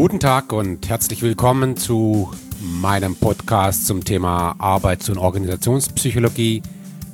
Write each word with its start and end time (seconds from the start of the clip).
Guten 0.00 0.20
Tag 0.20 0.52
und 0.52 0.88
herzlich 0.88 1.22
willkommen 1.22 1.76
zu 1.76 2.32
meinem 2.60 3.16
Podcast 3.16 3.88
zum 3.88 4.04
Thema 4.04 4.54
Arbeits- 4.60 5.08
und 5.08 5.18
Organisationspsychologie. 5.18 6.62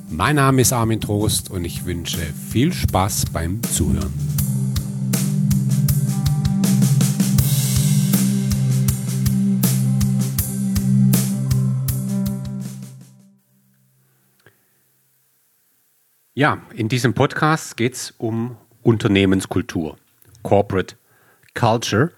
Mein 0.07 0.35
Name 0.35 0.61
ist 0.61 0.71
Armin 0.71 1.01
Trost 1.01 1.49
und 1.49 1.65
ich 1.65 1.85
wünsche 1.85 2.19
viel 2.19 2.71
Spaß 2.71 3.25
beim 3.33 3.63
Zuhören. 3.63 4.13
Ja, 16.35 16.61
in 16.75 16.87
diesem 16.87 17.15
Podcast 17.15 17.77
geht 17.77 17.95
es 17.95 18.13
um 18.19 18.57
Unternehmenskultur, 18.83 19.97
Corporate 20.43 20.95
Culture. 21.55 22.11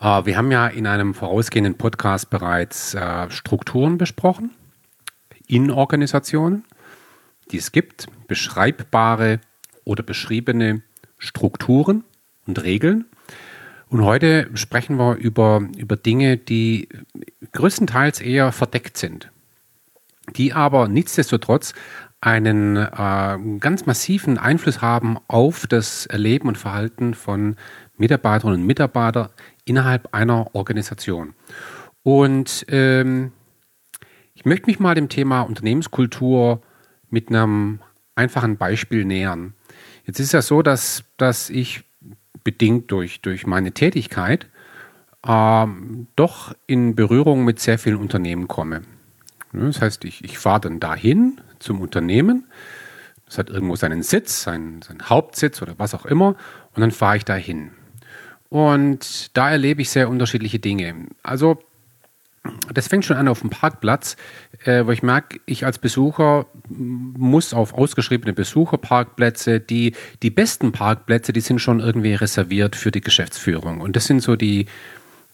Äh, 0.00 0.24
wir 0.26 0.36
haben 0.36 0.50
ja 0.50 0.66
in 0.66 0.86
einem 0.86 1.14
vorausgehenden 1.14 1.76
Podcast 1.76 2.30
bereits 2.30 2.94
äh, 2.94 3.30
Strukturen 3.30 3.98
besprochen 3.98 4.50
in 5.46 5.70
Organisationen, 5.70 6.64
die 7.50 7.58
es 7.58 7.72
gibt, 7.72 8.06
beschreibbare 8.26 9.40
oder 9.84 10.02
beschriebene 10.02 10.82
Strukturen 11.16 12.04
und 12.46 12.62
Regeln. 12.62 13.06
Und 13.88 14.04
heute 14.04 14.50
sprechen 14.54 14.98
wir 14.98 15.16
über, 15.16 15.66
über 15.78 15.96
Dinge, 15.96 16.36
die 16.36 16.90
größtenteils 17.52 18.20
eher 18.20 18.52
verdeckt 18.52 18.98
sind, 18.98 19.32
die 20.36 20.52
aber 20.52 20.88
nichtsdestotrotz 20.88 21.72
einen 22.20 22.76
äh, 22.76 23.38
ganz 23.60 23.86
massiven 23.86 24.36
Einfluss 24.36 24.82
haben 24.82 25.18
auf 25.28 25.66
das 25.66 26.04
Erleben 26.06 26.48
und 26.48 26.58
Verhalten 26.58 27.14
von 27.14 27.56
Mitarbeiterinnen 27.96 28.60
und 28.60 28.66
Mitarbeitern 28.66 29.30
innerhalb 29.68 30.14
einer 30.14 30.54
Organisation. 30.54 31.34
Und 32.02 32.64
ähm, 32.68 33.32
ich 34.34 34.44
möchte 34.44 34.66
mich 34.66 34.78
mal 34.78 34.94
dem 34.94 35.08
Thema 35.08 35.42
Unternehmenskultur 35.42 36.62
mit 37.10 37.28
einem 37.28 37.80
einfachen 38.14 38.56
Beispiel 38.56 39.04
nähern. 39.04 39.54
Jetzt 40.04 40.20
ist 40.20 40.26
es 40.26 40.32
ja 40.32 40.42
so, 40.42 40.62
dass, 40.62 41.04
dass 41.16 41.50
ich 41.50 41.84
bedingt 42.44 42.90
durch, 42.90 43.20
durch 43.20 43.46
meine 43.46 43.72
Tätigkeit 43.72 44.48
ähm, 45.26 46.06
doch 46.16 46.54
in 46.66 46.94
Berührung 46.94 47.44
mit 47.44 47.60
sehr 47.60 47.78
vielen 47.78 47.96
Unternehmen 47.96 48.48
komme. 48.48 48.82
Das 49.52 49.80
heißt, 49.80 50.04
ich, 50.04 50.24
ich 50.24 50.38
fahre 50.38 50.60
dann 50.60 50.80
dahin 50.80 51.40
zum 51.58 51.80
Unternehmen. 51.80 52.46
Das 53.26 53.38
hat 53.38 53.50
irgendwo 53.50 53.76
seinen 53.76 54.02
Sitz, 54.02 54.42
seinen, 54.42 54.82
seinen 54.82 55.08
Hauptsitz 55.08 55.60
oder 55.62 55.74
was 55.78 55.94
auch 55.94 56.06
immer. 56.06 56.36
Und 56.74 56.80
dann 56.80 56.90
fahre 56.90 57.16
ich 57.16 57.24
dahin. 57.24 57.72
Und 58.48 59.36
da 59.36 59.50
erlebe 59.50 59.82
ich 59.82 59.90
sehr 59.90 60.08
unterschiedliche 60.08 60.58
Dinge. 60.58 61.06
Also 61.22 61.58
das 62.72 62.88
fängt 62.88 63.04
schon 63.04 63.16
an 63.16 63.28
auf 63.28 63.40
dem 63.40 63.50
Parkplatz, 63.50 64.16
äh, 64.64 64.86
wo 64.86 64.90
ich 64.90 65.02
merke, 65.02 65.40
ich 65.46 65.66
als 65.66 65.78
Besucher 65.78 66.46
muss 66.68 67.52
auf 67.52 67.74
ausgeschriebene 67.74 68.32
Besucherparkplätze, 68.32 69.60
die, 69.60 69.94
die 70.22 70.30
besten 70.30 70.72
Parkplätze, 70.72 71.32
die 71.32 71.40
sind 71.40 71.60
schon 71.60 71.80
irgendwie 71.80 72.14
reserviert 72.14 72.76
für 72.76 72.90
die 72.90 73.00
Geschäftsführung. 73.00 73.80
Und 73.80 73.96
das 73.96 74.06
sind 74.06 74.22
so 74.22 74.36
die, 74.36 74.66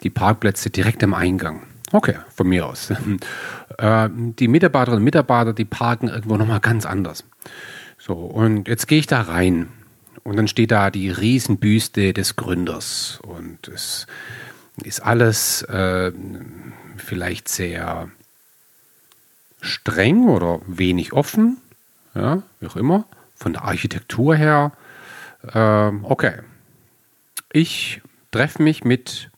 die 0.03 0.11
Parkplätze 0.11 0.71
direkt 0.71 1.05
am 1.05 1.15
Eingang. 1.15 1.63
Okay, 1.93 2.17
von 2.35 2.49
mir 2.49 2.67
aus. 2.67 2.91
äh, 3.79 4.09
die 4.11 4.49
Mitarbeiterinnen 4.49 4.99
und 4.99 5.05
Mitarbeiter, 5.05 5.53
die 5.53 5.65
parken 5.65 6.09
irgendwo 6.09 6.37
nochmal 6.37 6.61
ganz 6.61 6.87
anders. 6.87 7.25
So, 7.99 8.15
und 8.15 8.69
jetzt 8.69 8.89
gehe 8.89 8.99
ich 8.99 9.07
da 9.07 9.23
rein. 9.23 9.69
Und 10.25 10.37
dann 10.37 10.49
steht 10.49 10.71
da 10.71 10.91
die 10.91 11.11
Riesenbüste 11.11 12.13
des 12.15 12.35
Gründers. 12.35 13.21
Und 13.23 13.69
es 13.69 14.07
ist 14.83 15.01
alles 15.01 15.63
äh, 15.63 16.13
vielleicht 16.97 17.49
sehr 17.49 18.11
streng 19.61 20.29
oder 20.29 20.61
wenig 20.67 21.13
offen, 21.13 21.59
ja, 22.15 22.43
wie 22.61 22.67
auch 22.67 22.77
immer, 22.77 23.07
von 23.35 23.53
der 23.53 23.65
Architektur 23.65 24.35
her. 24.35 24.73
Äh, 25.53 25.91
okay. 26.03 26.41
Ich 27.53 28.03
treffe 28.31 28.63
mich 28.63 28.85
mit 28.85 29.31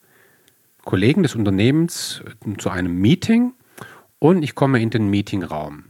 Kollegen 0.84 1.22
des 1.22 1.34
Unternehmens 1.34 2.22
zu 2.58 2.70
einem 2.70 2.98
Meeting 3.00 3.52
und 4.18 4.42
ich 4.42 4.54
komme 4.54 4.80
in 4.80 4.90
den 4.90 5.08
Meetingraum. 5.08 5.84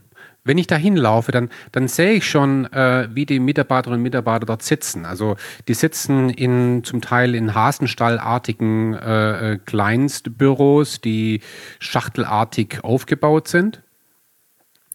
Wenn 0.47 0.57
ich 0.57 0.67
da 0.67 0.75
hinlaufe, 0.75 1.31
dann, 1.31 1.49
dann 1.71 1.87
sehe 1.87 2.13
ich 2.13 2.25
schon, 2.25 2.65
äh, 2.73 3.07
wie 3.13 3.25
die 3.25 3.39
Mitarbeiterinnen 3.39 3.99
und 3.99 4.03
Mitarbeiter 4.03 4.45
dort 4.45 4.63
sitzen. 4.63 5.05
Also 5.05 5.35
die 5.67 5.73
sitzen 5.73 6.29
in 6.29 6.83
zum 6.83 7.01
Teil 7.01 7.35
in 7.35 7.53
Hasenstallartigen 7.53 8.93
äh, 8.93 9.53
äh 9.53 9.57
Kleinstbüros, 9.65 11.01
die 11.01 11.41
schachtelartig 11.79 12.83
aufgebaut 12.83 13.47
sind. 13.47 13.81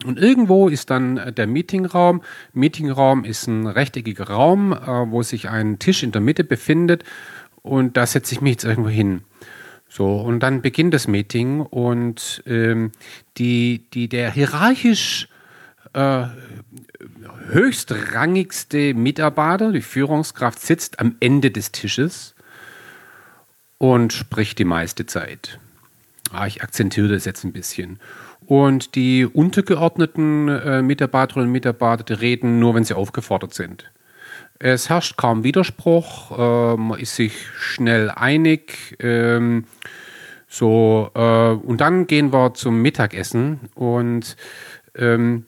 Und 0.05 0.19
irgendwo 0.19 0.69
ist 0.69 0.91
dann 0.91 1.17
äh, 1.17 1.33
der 1.33 1.47
Meetingraum. 1.47 2.23
Meetingraum 2.53 3.25
ist 3.25 3.47
ein 3.47 3.67
rechteckiger 3.67 4.29
Raum, 4.29 4.73
äh, 4.73 4.77
wo 5.11 5.23
sich 5.23 5.49
ein 5.49 5.79
Tisch 5.79 6.03
in 6.03 6.13
der 6.13 6.21
Mitte 6.21 6.45
befindet. 6.45 7.05
Und 7.63 7.97
da 7.97 8.07
setze 8.07 8.35
ich 8.35 8.41
mich 8.41 8.53
jetzt 8.53 8.65
irgendwo 8.65 8.91
hin. 8.91 9.23
So, 9.89 10.17
und 10.17 10.41
dann 10.41 10.63
beginnt 10.63 10.95
das 10.95 11.07
Meeting 11.07 11.61
und 11.61 12.43
ähm, 12.47 12.93
die, 13.37 13.85
die, 13.93 14.09
der 14.09 14.31
hierarchisch 14.33 15.29
äh, 15.93 16.27
höchstrangigste 17.49 18.95
Mitarbeiter, 18.95 19.73
die 19.73 19.83
Führungskraft, 19.83 20.61
sitzt 20.61 21.01
am 21.01 21.17
Ende 21.21 21.51
des 21.51 21.73
Tisches 21.73 22.35
und 23.79 24.13
spricht 24.13 24.59
die 24.59 24.65
meiste 24.65 25.07
Zeit. 25.07 25.59
Ah, 26.33 26.47
ich 26.47 26.63
akzentiere 26.63 27.09
das 27.09 27.25
jetzt 27.25 27.45
ein 27.45 27.53
bisschen. 27.53 27.99
Und 28.47 28.95
die 28.95 29.27
untergeordneten 29.27 30.49
äh, 30.49 30.83
Mitarbeiterinnen 30.83 31.49
und 31.49 31.53
Mitarbeiter, 31.53 32.21
reden 32.21 32.59
nur, 32.59 32.75
wenn 32.75 32.85
sie 32.85 32.97
aufgefordert 32.97 33.55
sind. 33.55 33.91
Es 34.59 34.89
herrscht 34.89 35.17
kaum 35.17 35.45
Widerspruch, 35.45 36.39
äh, 36.39 36.77
man 36.77 36.99
ist 36.99 37.17
sich 37.17 37.35
schnell 37.59 38.11
einig. 38.11 38.97
Ähm, 39.01 39.65
so, 40.49 41.11
äh, 41.15 41.51
und 41.51 41.81
dann 41.81 42.07
gehen 42.07 42.33
wir 42.33 42.55
zum 42.55 42.83
Mittagessen 42.83 43.61
und 43.75 44.37
ähm, 44.95 45.47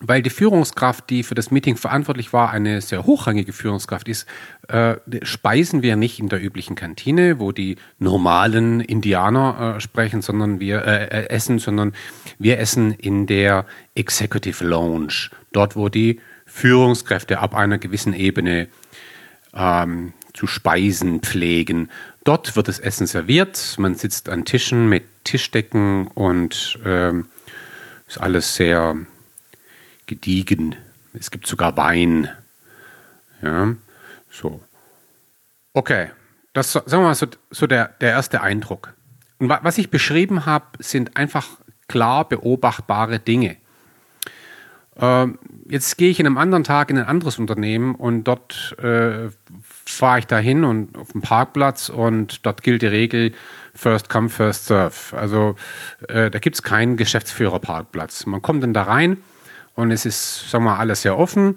weil 0.00 0.22
die 0.22 0.30
Führungskraft, 0.30 1.10
die 1.10 1.22
für 1.22 1.34
das 1.34 1.50
Meeting 1.50 1.76
verantwortlich 1.76 2.32
war, 2.32 2.50
eine 2.50 2.80
sehr 2.80 3.04
hochrangige 3.04 3.52
Führungskraft 3.52 4.08
ist, 4.08 4.26
äh, 4.68 4.96
speisen 5.22 5.82
wir 5.82 5.96
nicht 5.96 6.18
in 6.20 6.28
der 6.28 6.42
üblichen 6.42 6.76
Kantine, 6.76 7.40
wo 7.40 7.52
die 7.52 7.76
normalen 7.98 8.80
Indianer 8.80 9.76
äh, 9.76 9.80
sprechen, 9.80 10.22
sondern 10.22 10.60
wir 10.60 10.84
äh, 10.84 11.04
äh 11.06 11.28
essen, 11.30 11.58
sondern 11.58 11.94
wir 12.38 12.58
essen 12.58 12.92
in 12.92 13.26
der 13.26 13.66
Executive 13.94 14.64
Lounge, 14.64 15.30
dort 15.52 15.74
wo 15.74 15.88
die 15.88 16.20
Führungskräfte 16.46 17.40
ab 17.40 17.54
einer 17.54 17.78
gewissen 17.78 18.14
Ebene 18.14 18.68
ähm, 19.54 20.12
zu 20.32 20.46
speisen 20.46 21.20
pflegen. 21.20 21.90
Dort 22.24 22.56
wird 22.56 22.68
das 22.68 22.78
Essen 22.78 23.06
serviert, 23.06 23.76
man 23.78 23.94
sitzt 23.94 24.28
an 24.28 24.44
Tischen 24.44 24.88
mit 24.88 25.04
Tischdecken 25.24 26.06
und 26.08 26.78
ähm, 26.84 27.26
ist 28.06 28.20
alles 28.20 28.54
sehr 28.54 28.96
gediegen. 30.08 30.74
Es 31.14 31.30
gibt 31.30 31.46
sogar 31.46 31.76
Wein. 31.76 32.28
Ja, 33.40 33.74
so. 34.30 34.60
Okay, 35.72 36.08
das 36.52 36.72
sagen 36.72 36.90
wir 36.90 37.00
mal 37.00 37.14
so, 37.14 37.26
so 37.50 37.68
der, 37.68 37.94
der 38.00 38.10
erste 38.10 38.40
Eindruck. 38.40 38.94
Und 39.38 39.48
was 39.48 39.78
ich 39.78 39.90
beschrieben 39.90 40.46
habe, 40.46 40.66
sind 40.80 41.16
einfach 41.16 41.46
klar 41.86 42.28
beobachtbare 42.28 43.20
Dinge. 43.20 43.56
Ähm, 44.96 45.38
jetzt 45.68 45.96
gehe 45.96 46.10
ich 46.10 46.18
in 46.18 46.26
einem 46.26 46.38
anderen 46.38 46.64
Tag 46.64 46.90
in 46.90 46.98
ein 46.98 47.04
anderes 47.04 47.38
Unternehmen 47.38 47.94
und 47.94 48.24
dort 48.24 48.76
äh, 48.82 49.28
fahre 49.84 50.18
ich 50.18 50.26
dahin 50.26 50.64
und 50.64 50.98
auf 50.98 51.12
dem 51.12 51.22
Parkplatz 51.22 51.88
und 51.88 52.44
dort 52.44 52.64
gilt 52.64 52.82
die 52.82 52.88
Regel 52.88 53.32
First 53.74 54.08
Come, 54.08 54.28
First 54.28 54.66
Serve. 54.66 55.16
Also 55.16 55.54
äh, 56.08 56.30
da 56.30 56.40
gibt 56.40 56.56
es 56.56 56.64
keinen 56.64 56.96
Geschäftsführerparkplatz. 56.96 58.26
Man 58.26 58.42
kommt 58.42 58.64
dann 58.64 58.74
da 58.74 58.82
rein 58.82 59.18
und 59.78 59.92
es 59.92 60.04
ist, 60.04 60.50
sagen 60.50 60.64
wir 60.64 60.72
mal, 60.72 60.78
alles 60.78 61.02
sehr 61.02 61.16
offen. 61.16 61.56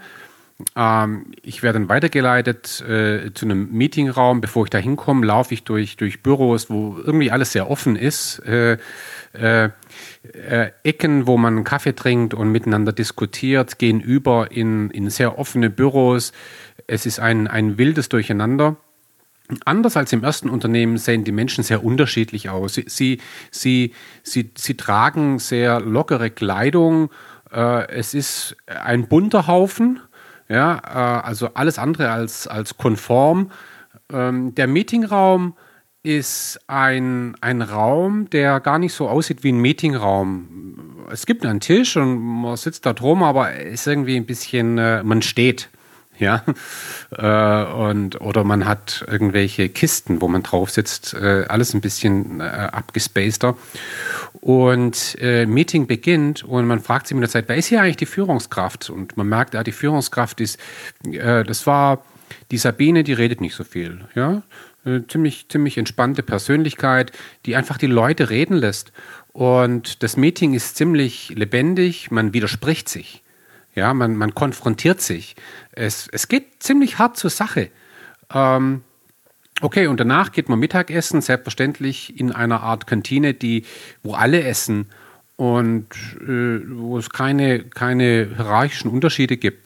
Ähm, 0.75 1.31
ich 1.41 1.63
werde 1.63 1.79
dann 1.79 1.89
weitergeleitet 1.89 2.79
äh, 2.81 3.33
zu 3.33 3.45
einem 3.45 3.71
Meetingraum. 3.71 4.41
Bevor 4.41 4.65
ich 4.65 4.69
da 4.69 4.77
hinkomme, 4.77 5.25
laufe 5.25 5.55
ich 5.55 5.63
durch, 5.63 5.97
durch 5.97 6.21
Büros, 6.21 6.69
wo 6.69 6.99
irgendwie 7.03 7.31
alles 7.31 7.51
sehr 7.51 7.71
offen 7.71 7.95
ist. 7.95 8.37
Äh, 8.45 8.77
äh, 9.33 9.69
äh, 10.33 10.69
Ecken, 10.83 11.25
wo 11.25 11.37
man 11.37 11.63
Kaffee 11.63 11.95
trinkt 11.95 12.35
und 12.35 12.51
miteinander 12.51 12.93
diskutiert, 12.93 13.79
gehen 13.79 13.99
über 13.99 14.51
in, 14.51 14.91
in 14.91 15.09
sehr 15.09 15.39
offene 15.39 15.71
Büros. 15.71 16.31
Es 16.85 17.07
ist 17.07 17.19
ein, 17.19 17.47
ein 17.47 17.79
wildes 17.79 18.07
Durcheinander. 18.07 18.75
Anders 19.65 19.97
als 19.97 20.13
im 20.13 20.23
ersten 20.23 20.47
Unternehmen 20.47 20.97
sehen 20.97 21.23
die 21.23 21.31
Menschen 21.31 21.63
sehr 21.63 21.83
unterschiedlich 21.83 22.49
aus. 22.49 22.75
Sie, 22.75 22.85
sie, 22.87 23.19
sie, 23.49 23.93
sie, 24.21 24.51
sie 24.55 24.77
tragen 24.77 25.39
sehr 25.39 25.79
lockere 25.79 26.29
Kleidung. 26.29 27.09
Äh, 27.51 27.87
es 27.89 28.13
ist 28.13 28.55
ein 28.65 29.07
bunter 29.07 29.47
Haufen, 29.47 29.99
ja, 30.47 30.77
äh, 30.77 31.27
also 31.27 31.49
alles 31.53 31.77
andere 31.79 32.11
als, 32.11 32.47
als 32.47 32.77
konform. 32.77 33.51
Ähm, 34.11 34.55
der 34.55 34.67
Meetingraum 34.67 35.55
ist 36.03 36.59
ein, 36.67 37.35
ein 37.41 37.61
Raum, 37.61 38.29
der 38.29 38.59
gar 38.59 38.79
nicht 38.79 38.93
so 38.93 39.07
aussieht 39.07 39.43
wie 39.43 39.51
ein 39.51 39.59
Meetingraum. 39.59 41.05
Es 41.11 41.25
gibt 41.25 41.45
einen 41.45 41.59
Tisch 41.59 41.97
und 41.97 42.17
man 42.19 42.57
sitzt 42.57 42.85
da 42.85 42.93
drum, 42.93 43.21
aber 43.21 43.53
ist 43.53 43.85
irgendwie 43.85 44.15
ein 44.15 44.25
bisschen, 44.25 44.77
äh, 44.77 45.03
man 45.03 45.21
steht. 45.21 45.69
Ja, 46.21 46.43
äh, 47.17 47.73
und 47.73 48.21
oder 48.21 48.43
man 48.43 48.65
hat 48.65 49.03
irgendwelche 49.07 49.69
Kisten, 49.69 50.21
wo 50.21 50.27
man 50.27 50.43
drauf 50.43 50.69
sitzt, 50.69 51.15
äh, 51.15 51.45
alles 51.47 51.73
ein 51.73 51.81
bisschen 51.81 52.41
äh, 52.41 52.43
abgespaceter. 52.43 53.57
Und 54.39 55.17
äh, 55.19 55.47
Meeting 55.47 55.87
beginnt 55.87 56.43
und 56.43 56.67
man 56.67 56.79
fragt 56.79 57.07
sich 57.07 57.15
mit 57.15 57.23
der 57.23 57.29
Zeit, 57.31 57.45
wer 57.47 57.55
ist 57.55 57.65
hier 57.65 57.81
eigentlich 57.81 57.97
die 57.97 58.05
Führungskraft? 58.05 58.91
Und 58.91 59.17
man 59.17 59.27
merkt, 59.27 59.55
ja, 59.55 59.63
die 59.63 59.71
Führungskraft 59.71 60.41
ist, 60.41 60.59
äh, 61.11 61.43
das 61.43 61.65
war 61.65 62.05
die 62.51 62.59
Sabine, 62.59 63.03
die 63.03 63.13
redet 63.13 63.41
nicht 63.41 63.55
so 63.55 63.63
viel. 63.63 64.01
Ja, 64.13 64.43
eine 64.85 65.07
ziemlich, 65.07 65.49
ziemlich 65.49 65.79
entspannte 65.79 66.21
Persönlichkeit, 66.21 67.13
die 67.47 67.55
einfach 67.55 67.79
die 67.79 67.87
Leute 67.87 68.29
reden 68.29 68.57
lässt. 68.57 68.91
Und 69.33 70.03
das 70.03 70.17
Meeting 70.17 70.53
ist 70.53 70.75
ziemlich 70.75 71.29
lebendig, 71.29 72.11
man 72.11 72.31
widerspricht 72.31 72.89
sich. 72.89 73.23
Ja, 73.75 73.93
man, 73.93 74.15
man 74.15 74.35
konfrontiert 74.35 75.01
sich. 75.01 75.35
Es, 75.71 76.07
es 76.11 76.27
geht 76.27 76.61
ziemlich 76.61 76.99
hart 76.99 77.17
zur 77.17 77.29
Sache. 77.29 77.69
Ähm, 78.33 78.83
okay, 79.61 79.87
und 79.87 79.99
danach 79.99 80.31
geht 80.31 80.49
man 80.49 80.59
Mittagessen, 80.59 81.21
selbstverständlich 81.21 82.19
in 82.19 82.31
einer 82.31 82.61
Art 82.61 82.87
Kantine, 82.87 83.33
die, 83.33 83.65
wo 84.03 84.13
alle 84.13 84.43
essen 84.43 84.89
und 85.37 85.87
äh, 86.21 86.61
wo 86.67 86.97
es 86.97 87.09
keine, 87.09 87.63
keine 87.63 88.29
hierarchischen 88.35 88.91
Unterschiede 88.91 89.37
gibt. 89.37 89.65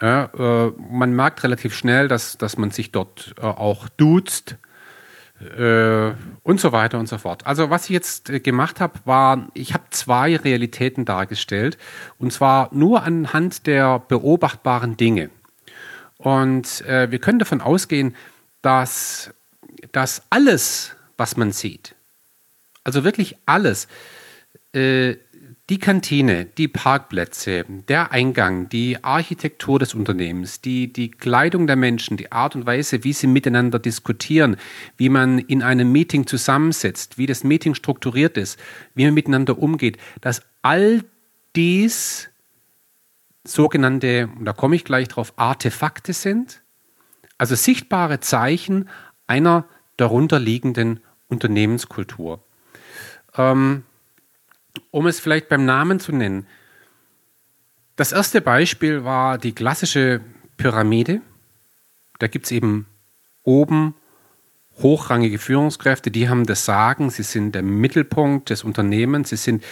Ja, 0.00 0.24
äh, 0.36 0.72
man 0.90 1.14
merkt 1.14 1.44
relativ 1.44 1.74
schnell, 1.74 2.08
dass, 2.08 2.36
dass 2.36 2.58
man 2.58 2.72
sich 2.72 2.90
dort 2.90 3.34
äh, 3.38 3.42
auch 3.42 3.88
duzt 3.90 4.56
äh, 5.44 6.14
und 6.42 6.60
so 6.60 6.72
weiter 6.72 6.98
und 6.98 7.08
so 7.08 7.18
fort. 7.18 7.46
Also 7.46 7.70
was 7.70 7.84
ich 7.84 7.90
jetzt 7.90 8.30
äh, 8.30 8.40
gemacht 8.40 8.80
habe, 8.80 8.98
war, 9.04 9.48
ich 9.54 9.74
habe 9.74 9.84
zwei 9.90 10.36
Realitäten 10.36 11.04
dargestellt 11.04 11.78
und 12.18 12.32
zwar 12.32 12.68
nur 12.72 13.02
anhand 13.02 13.66
der 13.66 13.98
beobachtbaren 13.98 14.96
Dinge. 14.96 15.30
Und 16.18 16.80
äh, 16.82 17.10
wir 17.10 17.18
können 17.18 17.38
davon 17.38 17.60
ausgehen, 17.60 18.14
dass, 18.62 19.30
dass 19.92 20.22
alles, 20.30 20.96
was 21.16 21.36
man 21.36 21.52
sieht, 21.52 21.94
also 22.84 23.04
wirklich 23.04 23.36
alles, 23.46 23.88
äh, 24.74 25.16
die 25.70 25.78
Kantine, 25.78 26.44
die 26.44 26.68
Parkplätze, 26.68 27.64
der 27.88 28.12
Eingang, 28.12 28.68
die 28.68 29.02
Architektur 29.02 29.78
des 29.78 29.94
Unternehmens, 29.94 30.60
die, 30.60 30.92
die 30.92 31.10
Kleidung 31.10 31.66
der 31.66 31.76
Menschen, 31.76 32.18
die 32.18 32.30
Art 32.30 32.54
und 32.54 32.66
Weise, 32.66 33.02
wie 33.02 33.14
sie 33.14 33.26
miteinander 33.26 33.78
diskutieren, 33.78 34.56
wie 34.98 35.08
man 35.08 35.38
in 35.38 35.62
einem 35.62 35.90
Meeting 35.90 36.26
zusammensetzt, 36.26 37.16
wie 37.16 37.24
das 37.24 37.44
Meeting 37.44 37.74
strukturiert 37.74 38.36
ist, 38.36 38.58
wie 38.94 39.06
man 39.06 39.14
miteinander 39.14 39.58
umgeht, 39.58 39.96
dass 40.20 40.42
all 40.60 41.02
dies 41.56 42.28
sogenannte, 43.44 44.28
und 44.38 44.44
da 44.44 44.52
komme 44.52 44.76
ich 44.76 44.84
gleich 44.84 45.08
drauf, 45.08 45.32
Artefakte 45.36 46.12
sind, 46.12 46.62
also 47.38 47.54
sichtbare 47.54 48.20
Zeichen 48.20 48.90
einer 49.26 49.66
darunterliegenden 49.96 51.00
Unternehmenskultur. 51.28 52.42
Ähm, 53.36 53.84
um 54.90 55.06
es 55.06 55.20
vielleicht 55.20 55.48
beim 55.48 55.64
Namen 55.64 56.00
zu 56.00 56.12
nennen. 56.12 56.46
Das 57.96 58.12
erste 58.12 58.40
Beispiel 58.40 59.04
war 59.04 59.38
die 59.38 59.52
klassische 59.52 60.20
Pyramide. 60.56 61.20
Da 62.18 62.26
gibt 62.26 62.46
es 62.46 62.52
eben 62.52 62.86
oben 63.42 63.94
hochrangige 64.82 65.38
Führungskräfte, 65.38 66.10
die 66.10 66.28
haben 66.28 66.46
das 66.46 66.64
Sagen, 66.64 67.10
sie 67.10 67.22
sind 67.22 67.54
der 67.54 67.62
Mittelpunkt 67.62 68.50
des 68.50 68.64
Unternehmens, 68.64 69.28
sie 69.28 69.36
sind 69.36 69.62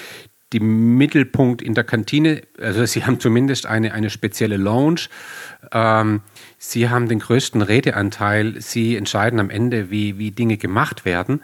die 0.52 0.60
Mittelpunkt 0.60 1.62
in 1.62 1.74
der 1.74 1.84
Kantine, 1.84 2.42
also 2.60 2.84
sie 2.84 3.04
haben 3.04 3.18
zumindest 3.18 3.66
eine, 3.66 3.94
eine 3.94 4.10
spezielle 4.10 4.58
Lounge, 4.58 5.08
ähm, 5.72 6.20
sie 6.58 6.88
haben 6.88 7.08
den 7.08 7.18
größten 7.18 7.62
Redeanteil, 7.62 8.60
sie 8.60 8.96
entscheiden 8.96 9.40
am 9.40 9.50
Ende, 9.50 9.90
wie, 9.90 10.18
wie 10.18 10.30
Dinge 10.30 10.58
gemacht 10.58 11.04
werden 11.04 11.40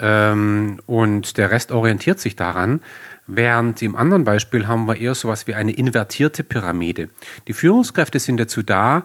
ähm, 0.00 0.80
und 0.86 1.36
der 1.36 1.50
Rest 1.50 1.72
orientiert 1.72 2.20
sich 2.20 2.36
daran. 2.36 2.80
Während 3.26 3.82
im 3.82 3.96
anderen 3.96 4.24
Beispiel 4.24 4.66
haben 4.66 4.86
wir 4.86 4.96
eher 4.96 5.14
so 5.14 5.28
etwas 5.28 5.46
wie 5.46 5.54
eine 5.54 5.72
invertierte 5.72 6.44
Pyramide. 6.44 7.08
Die 7.48 7.52
Führungskräfte 7.52 8.20
sind 8.20 8.38
dazu 8.38 8.62
da, 8.62 9.04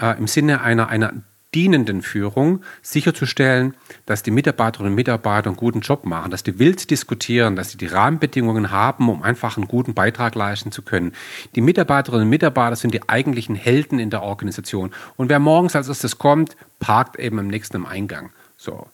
äh, 0.00 0.18
im 0.18 0.26
Sinne 0.26 0.62
einer, 0.62 0.88
einer 0.88 1.12
dienenden 1.54 2.02
Führung 2.02 2.62
sicherzustellen, 2.80 3.74
dass 4.06 4.22
die 4.22 4.30
Mitarbeiterinnen 4.30 4.92
und 4.92 4.96
Mitarbeiter 4.96 5.48
einen 5.48 5.56
guten 5.56 5.80
Job 5.80 6.06
machen, 6.06 6.30
dass 6.30 6.42
die 6.42 6.58
wild 6.58 6.90
diskutieren, 6.90 7.56
dass 7.56 7.70
sie 7.70 7.78
die 7.78 7.86
Rahmenbedingungen 7.86 8.70
haben, 8.70 9.08
um 9.08 9.22
einfach 9.22 9.56
einen 9.56 9.68
guten 9.68 9.94
Beitrag 9.94 10.34
leisten 10.34 10.72
zu 10.72 10.82
können. 10.82 11.12
Die 11.54 11.60
Mitarbeiterinnen 11.60 12.24
und 12.24 12.30
Mitarbeiter 12.30 12.76
sind 12.76 12.94
die 12.94 13.08
eigentlichen 13.08 13.54
Helden 13.54 13.98
in 13.98 14.10
der 14.10 14.22
Organisation. 14.22 14.92
Und 15.16 15.28
wer 15.28 15.38
morgens 15.38 15.76
als 15.76 15.88
erstes 15.88 16.18
kommt, 16.18 16.56
parkt 16.80 17.18
eben 17.18 17.38
am 17.38 17.48
nächsten 17.48 17.76
am 17.76 17.86
Eingang. 17.86 18.30
So. 18.56 18.86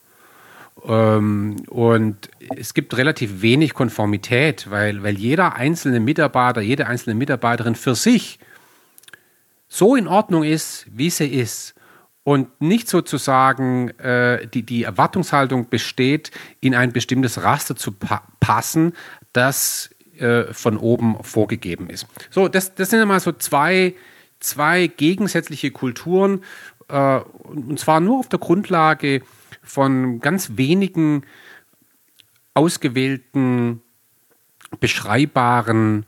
Ähm, 0.87 1.57
und 1.69 2.31
es 2.57 2.75
gibt 2.75 2.97
relativ 2.97 3.43
wenig 3.43 3.75
Konformität, 3.75 4.71
weil, 4.71 5.03
weil 5.03 5.19
jeder 5.19 5.57
einzelne 5.57 6.01
Mitarbeiter, 6.01 6.61
jede 6.61 6.87
einzelne 6.87 7.15
Mitarbeiterin 7.15 7.75
für 7.75 7.95
sich 7.95 8.39
so 9.69 9.97
in 9.97 10.09
Ordnung 10.09 10.45
ist, 10.45 10.87
wie 10.91 11.11
sie 11.11 11.27
ist. 11.27 11.75
Und 12.25 12.61
nicht 12.61 12.89
sozusagen 12.89 13.89
äh, 13.99 14.47
die, 14.47 14.63
die 14.63 14.83
Erwartungshaltung 14.83 15.71
besteht, 15.71 16.31
in 16.61 16.75
ein 16.75 16.93
bestimmtes 16.93 17.43
Raster 17.43 17.75
zu 17.75 17.93
pa 17.93 18.23
passen, 18.39 18.93
das 19.33 19.91
äh, 20.19 20.53
von 20.53 20.77
oben 20.77 21.23
vorgegeben 21.23 21.89
ist. 21.89 22.07
So, 22.31 22.49
das, 22.49 22.75
das 22.75 22.91
sind 22.91 23.01
einmal 23.01 23.21
so 23.21 23.33
zwei, 23.33 23.95
zwei 24.41 24.89
gegensätzliche 24.89 25.71
Kulturen, 25.71 26.43
äh, 26.89 27.21
und 27.45 27.79
zwar 27.79 28.01
nur 28.01 28.19
auf 28.19 28.29
der 28.29 28.39
Grundlage 28.39 29.23
von 29.69 30.21
ganz 30.21 30.57
wenigen 30.57 31.23
ausgewählten, 32.55 33.83
beschreibbaren 34.81 36.07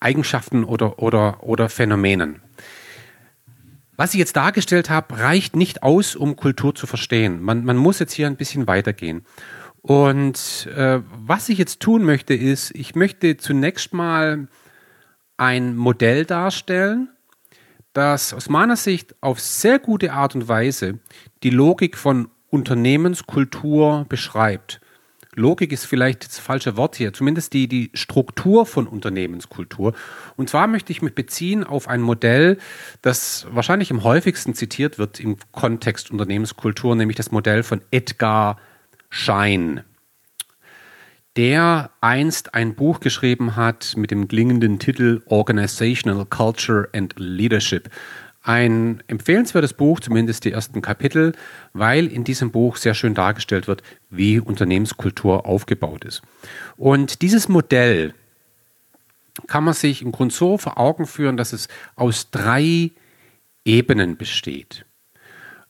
Eigenschaften 0.00 0.64
oder, 0.64 0.98
oder, 0.98 1.42
oder 1.42 1.68
Phänomenen. 1.68 2.42
Was 3.96 4.12
ich 4.12 4.18
jetzt 4.18 4.36
dargestellt 4.36 4.90
habe, 4.90 5.18
reicht 5.18 5.56
nicht 5.56 5.82
aus, 5.82 6.16
um 6.16 6.36
Kultur 6.36 6.74
zu 6.74 6.86
verstehen. 6.86 7.40
Man, 7.40 7.64
man 7.64 7.76
muss 7.76 7.98
jetzt 7.98 8.12
hier 8.12 8.26
ein 8.26 8.36
bisschen 8.36 8.66
weitergehen. 8.66 9.24
Und 9.80 10.68
äh, 10.76 11.00
was 11.10 11.48
ich 11.48 11.58
jetzt 11.58 11.80
tun 11.80 12.02
möchte, 12.02 12.34
ist, 12.34 12.72
ich 12.74 12.94
möchte 12.94 13.36
zunächst 13.36 13.94
mal 13.94 14.48
ein 15.36 15.76
Modell 15.76 16.26
darstellen, 16.26 17.08
das 17.92 18.34
aus 18.34 18.50
meiner 18.50 18.76
Sicht 18.76 19.14
auf 19.22 19.40
sehr 19.40 19.78
gute 19.78 20.12
Art 20.12 20.34
und 20.34 20.48
Weise 20.48 20.98
die 21.42 21.50
Logik 21.50 21.96
von 21.96 22.28
Unternehmenskultur 22.50 24.06
beschreibt. 24.08 24.80
Logik 25.36 25.70
ist 25.70 25.84
vielleicht 25.84 26.24
das 26.24 26.38
falsche 26.38 26.78
Wort 26.78 26.96
hier, 26.96 27.12
zumindest 27.12 27.52
die, 27.52 27.68
die 27.68 27.90
Struktur 27.92 28.64
von 28.64 28.86
Unternehmenskultur. 28.86 29.92
Und 30.36 30.48
zwar 30.48 30.66
möchte 30.66 30.92
ich 30.92 31.02
mich 31.02 31.14
beziehen 31.14 31.62
auf 31.62 31.88
ein 31.88 32.00
Modell, 32.00 32.56
das 33.02 33.46
wahrscheinlich 33.50 33.90
am 33.90 34.02
häufigsten 34.02 34.54
zitiert 34.54 34.98
wird 34.98 35.20
im 35.20 35.36
Kontext 35.52 36.10
Unternehmenskultur, 36.10 36.96
nämlich 36.96 37.18
das 37.18 37.32
Modell 37.32 37.62
von 37.62 37.82
Edgar 37.90 38.58
Schein, 39.10 39.84
der 41.36 41.90
einst 42.00 42.54
ein 42.54 42.74
Buch 42.74 43.00
geschrieben 43.00 43.56
hat 43.56 43.94
mit 43.96 44.10
dem 44.10 44.28
klingenden 44.28 44.78
Titel 44.78 45.22
Organizational 45.26 46.24
Culture 46.24 46.88
and 46.94 47.14
Leadership. 47.18 47.90
Ein 48.46 49.02
empfehlenswertes 49.08 49.72
Buch, 49.72 49.98
zumindest 49.98 50.44
die 50.44 50.52
ersten 50.52 50.80
Kapitel, 50.80 51.32
weil 51.72 52.06
in 52.06 52.22
diesem 52.22 52.52
Buch 52.52 52.76
sehr 52.76 52.94
schön 52.94 53.12
dargestellt 53.12 53.66
wird, 53.66 53.82
wie 54.08 54.38
Unternehmenskultur 54.38 55.46
aufgebaut 55.46 56.04
ist. 56.04 56.22
Und 56.76 57.22
dieses 57.22 57.48
Modell 57.48 58.14
kann 59.48 59.64
man 59.64 59.74
sich 59.74 60.00
im 60.00 60.12
Grunde 60.12 60.32
so 60.32 60.58
vor 60.58 60.78
Augen 60.78 61.06
führen, 61.06 61.36
dass 61.36 61.52
es 61.52 61.66
aus 61.96 62.30
drei 62.30 62.92
Ebenen 63.64 64.16
besteht. 64.16 64.86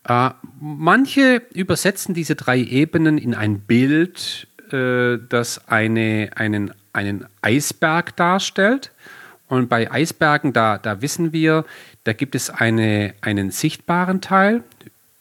Äh, 0.06 0.32
manche 0.60 1.40
übersetzen 1.54 2.14
diese 2.14 2.34
drei 2.34 2.58
Ebenen 2.58 3.16
in 3.16 3.34
ein 3.34 3.60
Bild, 3.60 4.48
äh, 4.70 5.16
das 5.30 5.66
eine, 5.66 6.28
einen, 6.34 6.74
einen 6.92 7.24
Eisberg 7.40 8.14
darstellt. 8.16 8.92
Und 9.48 9.70
bei 9.70 9.90
Eisbergen, 9.90 10.52
da, 10.52 10.76
da 10.76 11.00
wissen 11.00 11.32
wir, 11.32 11.64
da 12.06 12.12
gibt 12.12 12.36
es 12.36 12.50
eine, 12.50 13.14
einen 13.20 13.50
sichtbaren 13.50 14.20
Teil 14.20 14.62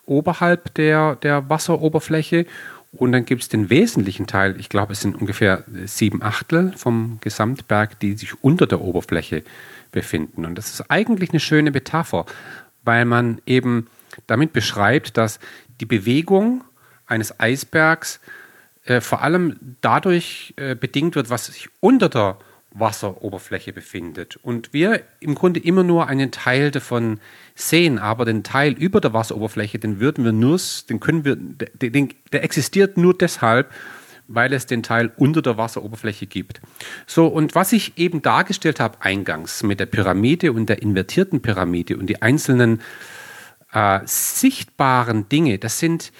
oberhalb 0.05 0.71
der, 0.75 1.15
der 1.15 1.49
Wasseroberfläche 1.49 2.45
und 2.91 3.11
dann 3.11 3.25
gibt 3.25 3.41
es 3.41 3.49
den 3.49 3.71
wesentlichen 3.71 4.27
Teil, 4.27 4.59
ich 4.59 4.69
glaube, 4.69 4.93
es 4.93 5.01
sind 5.01 5.19
ungefähr 5.19 5.63
sieben 5.85 6.21
Achtel 6.21 6.73
vom 6.77 7.17
Gesamtberg, 7.21 7.99
die 7.99 8.13
sich 8.13 8.43
unter 8.43 8.67
der 8.67 8.81
Oberfläche 8.81 9.43
befinden. 9.91 10.45
Und 10.45 10.55
das 10.55 10.69
ist 10.69 10.91
eigentlich 10.91 11.31
eine 11.31 11.39
schöne 11.39 11.71
Metapher, 11.71 12.27
weil 12.83 13.05
man 13.05 13.41
eben 13.47 13.87
damit 14.27 14.53
beschreibt, 14.53 15.17
dass 15.17 15.39
die 15.81 15.85
Bewegung 15.85 16.63
eines 17.07 17.39
Eisbergs 17.39 18.19
äh, 18.85 19.01
vor 19.01 19.23
allem 19.23 19.59
dadurch 19.81 20.53
äh, 20.57 20.75
bedingt 20.75 21.15
wird, 21.15 21.31
was 21.31 21.47
sich 21.47 21.67
unter 21.79 22.09
der 22.09 22.37
Wasseroberfläche 22.75 23.73
befindet. 23.73 24.35
Und 24.37 24.73
wir 24.73 25.01
im 25.19 25.33
Grunde 25.33 25.59
immer 25.59 25.83
nur 25.83 26.07
einen 26.07 26.31
Teil 26.31 26.71
davon 26.71 27.19
sehen, 27.55 27.97
aber 27.97 28.25
den 28.25 28.43
Teil 28.43 28.73
über 28.73 29.01
der 29.01 29.13
Wasseroberfläche, 29.13 29.79
den 29.79 29.99
würden 29.99 30.25
wir 30.25 30.33
nur, 30.33 30.59
den 30.89 30.99
können 30.99 31.25
wir, 31.25 31.35
den, 31.35 32.13
der 32.31 32.43
existiert 32.43 32.97
nur 32.97 33.17
deshalb, 33.17 33.71
weil 34.27 34.53
es 34.53 34.65
den 34.65 34.83
Teil 34.83 35.11
unter 35.17 35.41
der 35.41 35.57
Wasseroberfläche 35.57 36.25
gibt. 36.25 36.59
So, 37.05 37.27
und 37.27 37.55
was 37.55 37.71
ich 37.71 37.97
eben 37.97 38.21
dargestellt 38.21 38.79
habe 38.79 39.01
eingangs 39.01 39.63
mit 39.63 39.79
der 39.79 39.85
Pyramide 39.85 40.51
und 40.51 40.67
der 40.67 40.81
invertierten 40.81 41.41
Pyramide 41.41 41.97
und 41.97 42.07
die 42.07 42.21
einzelnen 42.21 42.81
äh, 43.71 43.99
sichtbaren 44.05 45.29
Dinge, 45.29 45.59
das 45.59 45.79
sind, 45.79 46.11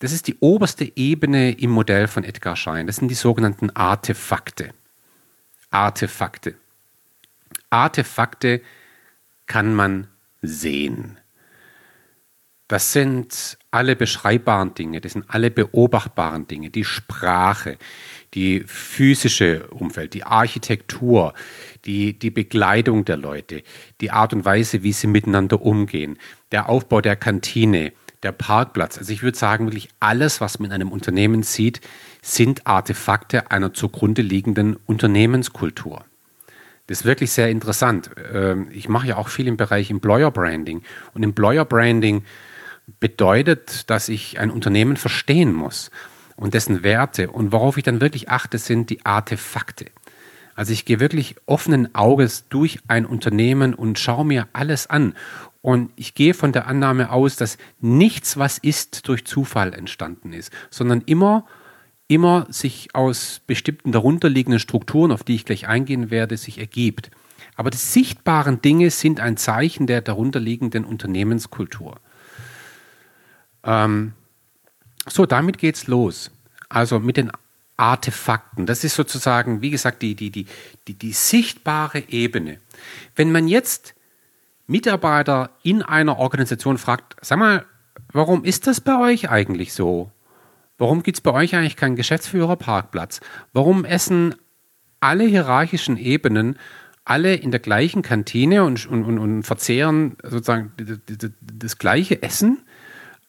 das 0.00 0.12
ist 0.12 0.26
die 0.26 0.36
oberste 0.40 0.90
Ebene 0.96 1.52
im 1.52 1.70
Modell 1.70 2.08
von 2.08 2.24
Edgar 2.24 2.56
Schein. 2.56 2.86
Das 2.86 2.96
sind 2.96 3.08
die 3.08 3.14
sogenannten 3.14 3.70
Artefakte. 3.70 4.70
Artefakte. 5.72 6.54
Artefakte 7.70 8.60
kann 9.46 9.74
man 9.74 10.08
sehen. 10.42 11.18
Das 12.68 12.92
sind 12.92 13.58
alle 13.70 13.96
beschreibbaren 13.96 14.72
Dinge, 14.74 15.00
das 15.00 15.12
sind 15.12 15.26
alle 15.28 15.50
beobachtbaren 15.50 16.46
Dinge, 16.46 16.70
die 16.70 16.84
Sprache, 16.84 17.76
die 18.32 18.64
physische 18.66 19.66
Umfeld, 19.68 20.14
die 20.14 20.24
Architektur, 20.24 21.34
die, 21.84 22.18
die 22.18 22.30
Bekleidung 22.30 23.04
der 23.04 23.18
Leute, 23.18 23.62
die 24.00 24.10
Art 24.10 24.32
und 24.32 24.44
Weise, 24.46 24.82
wie 24.82 24.92
sie 24.92 25.06
miteinander 25.06 25.60
umgehen, 25.60 26.18
der 26.50 26.68
Aufbau 26.68 27.02
der 27.02 27.16
Kantine, 27.16 27.92
der 28.22 28.32
Parkplatz. 28.32 28.98
Also 28.98 29.12
ich 29.12 29.22
würde 29.22 29.36
sagen, 29.36 29.66
wirklich 29.66 29.88
alles, 30.00 30.40
was 30.40 30.58
man 30.58 30.70
in 30.70 30.74
einem 30.74 30.92
Unternehmen 30.92 31.42
sieht, 31.42 31.80
sind 32.22 32.66
Artefakte 32.66 33.50
einer 33.50 33.74
zugrunde 33.74 34.22
liegenden 34.22 34.76
Unternehmenskultur. 34.86 36.04
Das 36.86 37.00
ist 37.00 37.04
wirklich 37.04 37.32
sehr 37.32 37.50
interessant. 37.50 38.10
Ähm, 38.32 38.68
ich 38.72 38.88
mache 38.88 39.08
ja 39.08 39.16
auch 39.16 39.28
viel 39.28 39.48
im 39.48 39.56
Bereich 39.56 39.90
Employer 39.90 40.30
Branding. 40.30 40.82
Und 41.14 41.22
Employer 41.22 41.64
Branding 41.64 42.24
bedeutet, 43.00 43.90
dass 43.90 44.08
ich 44.08 44.38
ein 44.38 44.50
Unternehmen 44.50 44.96
verstehen 44.96 45.52
muss 45.52 45.90
und 46.36 46.54
dessen 46.54 46.82
Werte. 46.82 47.30
Und 47.30 47.52
worauf 47.52 47.76
ich 47.76 47.84
dann 47.84 48.00
wirklich 48.00 48.30
achte, 48.30 48.58
sind 48.58 48.90
die 48.90 49.04
Artefakte. 49.04 49.86
Also 50.54 50.72
ich 50.72 50.84
gehe 50.84 51.00
wirklich 51.00 51.36
offenen 51.46 51.94
Auges 51.94 52.48
durch 52.48 52.78
ein 52.88 53.06
Unternehmen 53.06 53.74
und 53.74 53.98
schaue 53.98 54.24
mir 54.24 54.48
alles 54.52 54.86
an. 54.88 55.14
Und 55.60 55.92
ich 55.96 56.14
gehe 56.14 56.34
von 56.34 56.52
der 56.52 56.66
Annahme 56.66 57.10
aus, 57.10 57.36
dass 57.36 57.56
nichts, 57.80 58.36
was 58.36 58.58
ist, 58.58 59.08
durch 59.08 59.24
Zufall 59.24 59.72
entstanden 59.72 60.32
ist, 60.32 60.52
sondern 60.70 61.02
immer, 61.06 61.46
immer 62.12 62.46
sich 62.50 62.94
aus 62.94 63.40
bestimmten 63.46 63.90
darunterliegenden 63.90 64.60
Strukturen, 64.60 65.12
auf 65.12 65.24
die 65.24 65.34
ich 65.34 65.46
gleich 65.46 65.66
eingehen 65.66 66.10
werde, 66.10 66.36
sich 66.36 66.58
ergibt. 66.58 67.10
Aber 67.56 67.70
die 67.70 67.78
sichtbaren 67.78 68.60
Dinge 68.60 68.90
sind 68.90 69.18
ein 69.18 69.36
Zeichen 69.36 69.86
der 69.86 70.02
darunterliegenden 70.02 70.84
Unternehmenskultur. 70.84 72.00
Ähm, 73.64 74.12
so, 75.08 75.26
damit 75.26 75.58
geht's 75.58 75.86
los. 75.86 76.30
Also 76.68 76.98
mit 76.98 77.16
den 77.16 77.30
Artefakten. 77.76 78.66
Das 78.66 78.84
ist 78.84 78.94
sozusagen, 78.94 79.62
wie 79.62 79.70
gesagt, 79.70 80.02
die, 80.02 80.14
die, 80.14 80.30
die, 80.30 80.46
die, 80.88 80.94
die 80.94 81.12
sichtbare 81.12 82.00
Ebene. 82.08 82.58
Wenn 83.16 83.32
man 83.32 83.48
jetzt 83.48 83.94
Mitarbeiter 84.66 85.50
in 85.62 85.82
einer 85.82 86.18
Organisation 86.18 86.78
fragt, 86.78 87.16
sag 87.22 87.38
mal, 87.38 87.64
warum 88.12 88.44
ist 88.44 88.66
das 88.66 88.80
bei 88.80 88.98
euch 89.00 89.30
eigentlich 89.30 89.72
so? 89.72 90.10
Warum 90.82 91.04
gibt 91.04 91.18
es 91.18 91.20
bei 91.20 91.32
euch 91.32 91.54
eigentlich 91.54 91.76
keinen 91.76 91.94
Geschäftsführerparkplatz? 91.94 93.20
Warum 93.52 93.84
essen 93.84 94.34
alle 94.98 95.22
hierarchischen 95.22 95.96
Ebenen 95.96 96.58
alle 97.04 97.36
in 97.36 97.52
der 97.52 97.60
gleichen 97.60 98.02
Kantine 98.02 98.64
und, 98.64 98.84
und, 98.88 99.16
und, 99.16 99.44
verzehren 99.44 100.16
sozusagen 100.24 100.72
das 101.40 101.78
gleiche 101.78 102.20
Essen? 102.24 102.64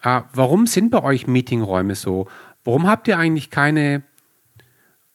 Äh, 0.01 0.21
warum 0.33 0.65
sind 0.65 0.89
bei 0.89 1.03
euch 1.03 1.27
Meetingräume 1.27 1.93
so? 1.93 2.27
Warum 2.63 2.87
habt 2.87 3.07
ihr 3.07 3.19
eigentlich 3.19 3.51
keine 3.51 4.01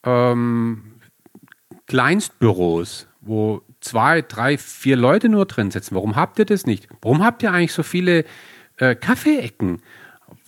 ähm, 0.04 1.00
Kleinstbüros, 1.88 3.08
wo 3.20 3.62
zwei, 3.80 4.22
drei, 4.22 4.58
vier 4.58 4.94
Leute 4.94 5.28
nur 5.28 5.46
drin 5.46 5.72
sitzen? 5.72 5.96
Warum 5.96 6.14
habt 6.14 6.38
ihr 6.38 6.44
das 6.44 6.66
nicht? 6.66 6.86
Warum 7.02 7.24
habt 7.24 7.42
ihr 7.42 7.50
eigentlich 7.50 7.72
so 7.72 7.82
viele 7.82 8.24
äh, 8.76 8.94
Kaffeeecken? 8.94 9.82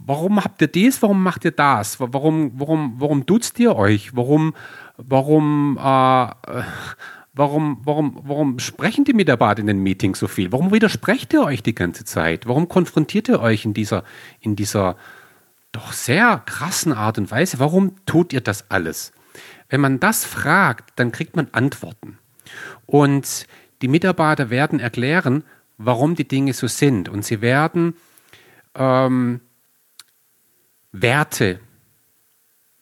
Warum 0.04 0.42
habt 0.42 0.62
ihr 0.62 0.68
das? 0.68 1.02
Warum 1.02 1.22
macht 1.22 1.44
ihr 1.44 1.50
das? 1.50 2.00
Warum, 2.00 2.52
warum, 2.54 2.94
warum 2.98 3.26
duzt 3.26 3.58
ihr 3.58 3.76
euch? 3.76 4.16
Warum, 4.16 4.54
warum, 4.96 5.78
äh, 5.78 6.62
Warum, 7.32 7.80
warum, 7.84 8.20
warum 8.24 8.58
sprechen 8.58 9.04
die 9.04 9.12
Mitarbeiter 9.12 9.60
in 9.60 9.68
den 9.68 9.82
Meetings 9.82 10.18
so 10.18 10.26
viel? 10.26 10.50
Warum 10.50 10.72
widersprecht 10.72 11.32
ihr 11.32 11.44
euch 11.44 11.62
die 11.62 11.74
ganze 11.74 12.04
Zeit? 12.04 12.46
Warum 12.48 12.68
konfrontiert 12.68 13.28
ihr 13.28 13.40
euch 13.40 13.64
in 13.64 13.72
dieser, 13.72 14.02
in 14.40 14.56
dieser 14.56 14.96
doch 15.70 15.92
sehr 15.92 16.42
krassen 16.44 16.92
Art 16.92 17.18
und 17.18 17.30
Weise? 17.30 17.60
Warum 17.60 17.94
tut 18.04 18.32
ihr 18.32 18.40
das 18.40 18.68
alles? 18.70 19.12
Wenn 19.68 19.80
man 19.80 20.00
das 20.00 20.24
fragt, 20.24 20.98
dann 20.98 21.12
kriegt 21.12 21.36
man 21.36 21.48
Antworten. 21.52 22.18
Und 22.84 23.46
die 23.80 23.88
Mitarbeiter 23.88 24.50
werden 24.50 24.80
erklären, 24.80 25.44
warum 25.78 26.16
die 26.16 26.26
Dinge 26.26 26.52
so 26.52 26.66
sind. 26.66 27.08
Und 27.08 27.24
sie 27.24 27.40
werden 27.40 27.94
ähm, 28.74 29.40
Werte 30.92 31.60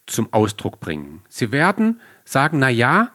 zum 0.06 0.32
Ausdruck 0.32 0.80
bringen. 0.80 1.22
Sie 1.28 1.52
werden 1.52 2.00
sagen, 2.24 2.58
na 2.58 2.68
ja, 2.68 3.12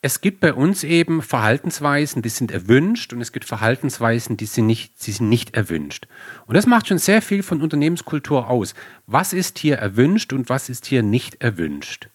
es 0.00 0.20
gibt 0.20 0.38
bei 0.38 0.54
uns 0.54 0.84
eben 0.84 1.22
Verhaltensweisen, 1.22 2.22
die 2.22 2.28
sind 2.28 2.52
erwünscht 2.52 3.12
und 3.12 3.20
es 3.20 3.32
gibt 3.32 3.44
Verhaltensweisen, 3.44 4.36
die 4.36 4.46
sind 4.46 4.66
nicht, 4.66 5.06
die 5.06 5.12
sind 5.12 5.28
nicht 5.28 5.56
erwünscht. 5.56 6.06
Und 6.46 6.56
das 6.56 6.66
macht 6.66 6.86
schon 6.86 6.98
sehr 6.98 7.20
viel 7.20 7.42
von 7.42 7.60
Unternehmenskultur 7.60 8.48
aus. 8.48 8.74
Was 9.06 9.32
ist 9.32 9.58
hier 9.58 9.78
erwünscht 9.78 10.32
und 10.32 10.48
was 10.48 10.68
ist 10.68 10.86
hier 10.86 11.02
nicht 11.02 11.42
erwünscht? 11.42 12.08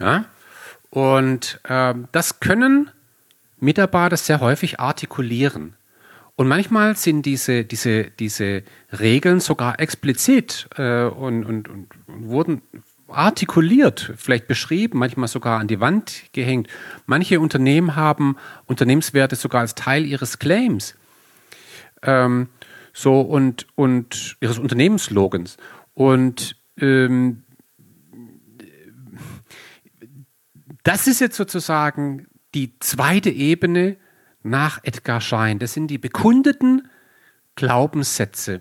Ja? 0.00 0.24
Und 0.90 1.60
äh, 1.62 1.94
das 2.10 2.40
können 2.40 2.90
Mitarbeiter 3.58 4.16
sehr 4.16 4.40
häufig 4.40 4.80
artikulieren. 4.80 5.76
Und 6.34 6.48
manchmal 6.48 6.96
sind 6.96 7.26
diese, 7.26 7.64
diese, 7.64 8.04
diese 8.04 8.62
Regeln 8.98 9.40
sogar 9.40 9.78
explizit 9.80 10.68
äh, 10.76 11.04
und, 11.04 11.44
und, 11.44 11.68
und 11.68 11.88
wurden 12.06 12.62
artikuliert, 13.08 14.12
vielleicht 14.16 14.46
beschrieben, 14.46 14.98
manchmal 14.98 15.28
sogar 15.28 15.60
an 15.60 15.68
die 15.68 15.80
Wand 15.80 16.24
gehängt. 16.32 16.68
Manche 17.06 17.40
Unternehmen 17.40 17.96
haben 17.96 18.36
Unternehmenswerte 18.66 19.36
sogar 19.36 19.60
als 19.60 19.74
Teil 19.74 20.06
ihres 20.06 20.38
Claims. 20.38 20.94
Ähm, 22.02 22.48
so 22.92 23.20
und, 23.20 23.66
und 23.74 24.36
ihres 24.40 24.58
Unternehmensslogans. 24.58 25.56
Und 25.94 26.56
ähm, 26.78 27.44
das 30.82 31.06
ist 31.06 31.20
jetzt 31.20 31.36
sozusagen 31.36 32.26
die 32.54 32.78
zweite 32.80 33.30
Ebene 33.30 33.96
nach 34.42 34.80
Edgar 34.82 35.20
Schein. 35.20 35.58
Das 35.58 35.72
sind 35.72 35.88
die 35.88 35.98
bekundeten 35.98 36.88
Glaubenssätze 37.54 38.60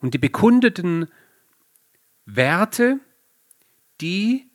und 0.00 0.14
die 0.14 0.18
bekundeten 0.18 1.06
Werte, 2.26 2.98
die 4.00 4.46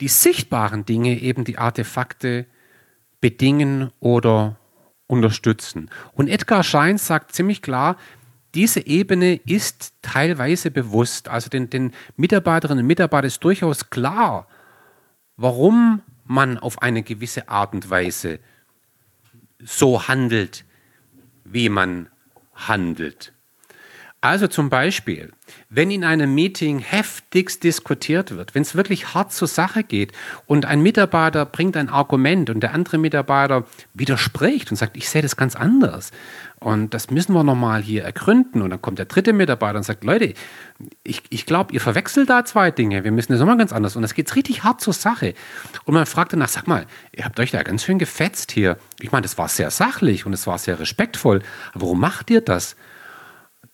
die 0.00 0.08
sichtbaren 0.08 0.84
Dinge, 0.84 1.20
eben 1.20 1.44
die 1.44 1.58
Artefakte, 1.58 2.46
bedingen 3.20 3.92
oder 4.00 4.58
unterstützen. 5.06 5.90
Und 6.12 6.28
Edgar 6.28 6.64
Schein 6.64 6.98
sagt 6.98 7.32
ziemlich 7.32 7.62
klar, 7.62 7.96
diese 8.54 8.86
Ebene 8.86 9.36
ist 9.46 9.94
teilweise 10.02 10.70
bewusst. 10.70 11.28
Also 11.28 11.48
den, 11.48 11.70
den 11.70 11.92
Mitarbeiterinnen 12.16 12.82
und 12.82 12.88
Mitarbeitern 12.88 13.28
ist 13.28 13.44
durchaus 13.44 13.90
klar, 13.90 14.48
warum 15.36 16.02
man 16.24 16.58
auf 16.58 16.82
eine 16.82 17.02
gewisse 17.02 17.48
Art 17.48 17.72
und 17.72 17.88
Weise 17.88 18.40
so 19.64 20.08
handelt, 20.08 20.64
wie 21.44 21.68
man 21.68 22.08
handelt. 22.54 23.32
Also 24.24 24.46
zum 24.46 24.70
Beispiel, 24.70 25.32
wenn 25.68 25.90
in 25.90 26.04
einem 26.04 26.32
Meeting 26.32 26.78
heftigst 26.78 27.64
diskutiert 27.64 28.30
wird, 28.30 28.54
wenn 28.54 28.62
es 28.62 28.76
wirklich 28.76 29.14
hart 29.14 29.32
zur 29.32 29.48
Sache 29.48 29.82
geht 29.82 30.12
und 30.46 30.64
ein 30.64 30.80
Mitarbeiter 30.80 31.44
bringt 31.44 31.76
ein 31.76 31.88
Argument 31.88 32.48
und 32.48 32.60
der 32.60 32.72
andere 32.72 32.98
Mitarbeiter 32.98 33.66
widerspricht 33.94 34.70
und 34.70 34.76
sagt, 34.76 34.96
ich 34.96 35.08
sehe 35.08 35.22
das 35.22 35.36
ganz 35.36 35.56
anders 35.56 36.12
und 36.60 36.94
das 36.94 37.10
müssen 37.10 37.32
wir 37.32 37.42
nochmal 37.42 37.82
hier 37.82 38.04
ergründen 38.04 38.62
und 38.62 38.70
dann 38.70 38.80
kommt 38.80 39.00
der 39.00 39.06
dritte 39.06 39.32
Mitarbeiter 39.32 39.78
und 39.78 39.82
sagt, 39.82 40.04
Leute, 40.04 40.34
ich, 41.02 41.22
ich 41.30 41.44
glaube, 41.44 41.74
ihr 41.74 41.80
verwechselt 41.80 42.30
da 42.30 42.44
zwei 42.44 42.70
Dinge, 42.70 43.02
wir 43.02 43.10
müssen 43.10 43.32
das 43.32 43.40
nochmal 43.40 43.58
ganz 43.58 43.72
anders 43.72 43.96
und 43.96 44.02
das 44.02 44.14
geht 44.14 44.36
richtig 44.36 44.62
hart 44.62 44.80
zur 44.80 44.92
Sache 44.92 45.34
und 45.84 45.94
man 45.94 46.06
fragt 46.06 46.32
danach, 46.32 46.48
sag 46.48 46.68
mal, 46.68 46.86
ihr 47.10 47.24
habt 47.24 47.40
euch 47.40 47.50
da 47.50 47.64
ganz 47.64 47.82
schön 47.82 47.98
gefetzt 47.98 48.52
hier. 48.52 48.78
Ich 49.00 49.10
meine, 49.10 49.22
das 49.22 49.36
war 49.36 49.48
sehr 49.48 49.72
sachlich 49.72 50.26
und 50.26 50.32
es 50.32 50.46
war 50.46 50.58
sehr 50.58 50.78
respektvoll, 50.78 51.42
aber 51.72 51.82
warum 51.82 51.98
macht 51.98 52.30
ihr 52.30 52.40
das? 52.40 52.76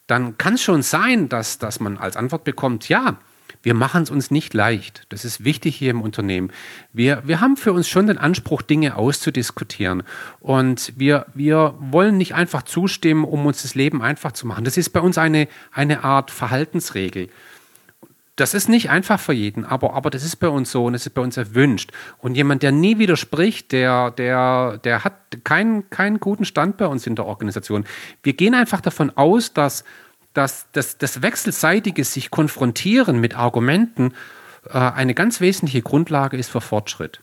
Dann 0.09 0.37
kann 0.38 0.55
es 0.55 0.62
schon 0.62 0.83
sein, 0.83 1.29
dass, 1.29 1.59
dass 1.59 1.79
man 1.79 1.97
als 1.99 2.17
Antwort 2.17 2.43
bekommt, 2.43 2.88
ja, 2.88 3.19
wir 3.62 3.75
machen 3.75 4.03
es 4.03 4.11
uns 4.11 4.31
nicht 4.31 4.55
leicht. 4.55 5.05
Das 5.09 5.25
ist 5.25 5.45
wichtig 5.45 5.77
hier 5.77 5.91
im 5.91 6.00
Unternehmen. 6.00 6.50
Wir, 6.93 7.23
wir 7.27 7.41
haben 7.41 7.57
für 7.57 7.73
uns 7.73 7.88
schon 7.88 8.07
den 8.07 8.19
Anspruch, 8.19 8.62
Dinge 8.62 8.97
auszudiskutieren. 8.97 10.05
Und 10.41 10.93
wir, 10.97 11.27
wir 11.35 11.75
wollen 11.79 12.17
nicht 12.17 12.35
einfach 12.35 12.62
zustimmen, 12.62 13.25
um 13.25 13.47
uns 13.47 13.62
das 13.62 13.75
Leben 13.75 14.00
einfach 14.00 14.33
zu 14.33 14.47
machen. 14.47 14.65
Das 14.65 14.77
ist 14.77 14.91
bei 14.91 15.00
uns 15.00 15.19
eine, 15.19 15.49
eine 15.73 16.05
Art 16.05 16.31
Verhaltensregel. 16.31 17.29
Das 18.38 18.54
ist 18.54 18.68
nicht 18.68 18.88
einfach 18.88 19.18
für 19.18 19.33
jeden, 19.33 19.64
aber, 19.64 19.95
aber 19.95 20.11
das 20.11 20.23
ist 20.23 20.37
bei 20.37 20.49
uns 20.49 20.71
so 20.71 20.85
und 20.85 20.95
es 20.95 21.07
ist 21.07 21.14
bei 21.14 21.23
uns 21.23 21.37
erwünscht. 21.37 21.90
Und 22.18 22.37
jemand, 22.37 22.62
der 22.62 22.71
nie 22.71 22.99
widerspricht, 22.99 23.73
der, 23.73 24.12
der, 24.12 24.78
der 24.85 25.02
hat 25.02 25.14
keinen, 25.42 25.90
keinen 25.90 26.21
guten 26.21 26.45
Stand 26.45 26.76
bei 26.76 26.87
uns 26.87 27.07
in 27.07 27.16
der 27.16 27.26
Organisation. 27.26 27.85
Wir 28.23 28.35
gehen 28.35 28.54
einfach 28.54 28.80
davon 28.80 29.11
aus, 29.16 29.52
dass 29.52 29.85
dass 30.35 30.66
das, 30.73 30.99
das 30.99 31.21
wechselseitige 31.23 32.04
sich 32.04 32.30
konfrontieren 32.30 33.21
mit 33.21 33.37
Argumenten 33.37 34.14
äh, 34.68 34.78
eine 34.78 35.14
ganz 35.14 35.40
wesentliche 35.40 35.83
Grundlage 35.83 36.37
ist 36.37 36.49
für 36.50 36.61
Fortschritt. 36.61 37.21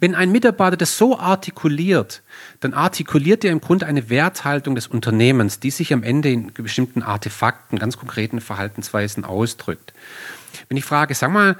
Wenn 0.00 0.14
ein 0.14 0.32
Mitarbeiter 0.32 0.76
das 0.76 0.96
so 0.96 1.18
artikuliert, 1.18 2.22
dann 2.60 2.74
artikuliert 2.74 3.44
er 3.44 3.52
im 3.52 3.60
Grunde 3.60 3.86
eine 3.86 4.08
Werthaltung 4.08 4.74
des 4.74 4.86
Unternehmens, 4.86 5.60
die 5.60 5.70
sich 5.70 5.92
am 5.92 6.02
Ende 6.02 6.30
in 6.30 6.52
bestimmten 6.52 7.02
Artefakten, 7.02 7.78
ganz 7.78 7.96
konkreten 7.96 8.40
Verhaltensweisen 8.40 9.24
ausdrückt. 9.24 9.92
Wenn 10.68 10.76
ich 10.76 10.84
frage, 10.84 11.14
sag 11.14 11.30
mal, 11.30 11.56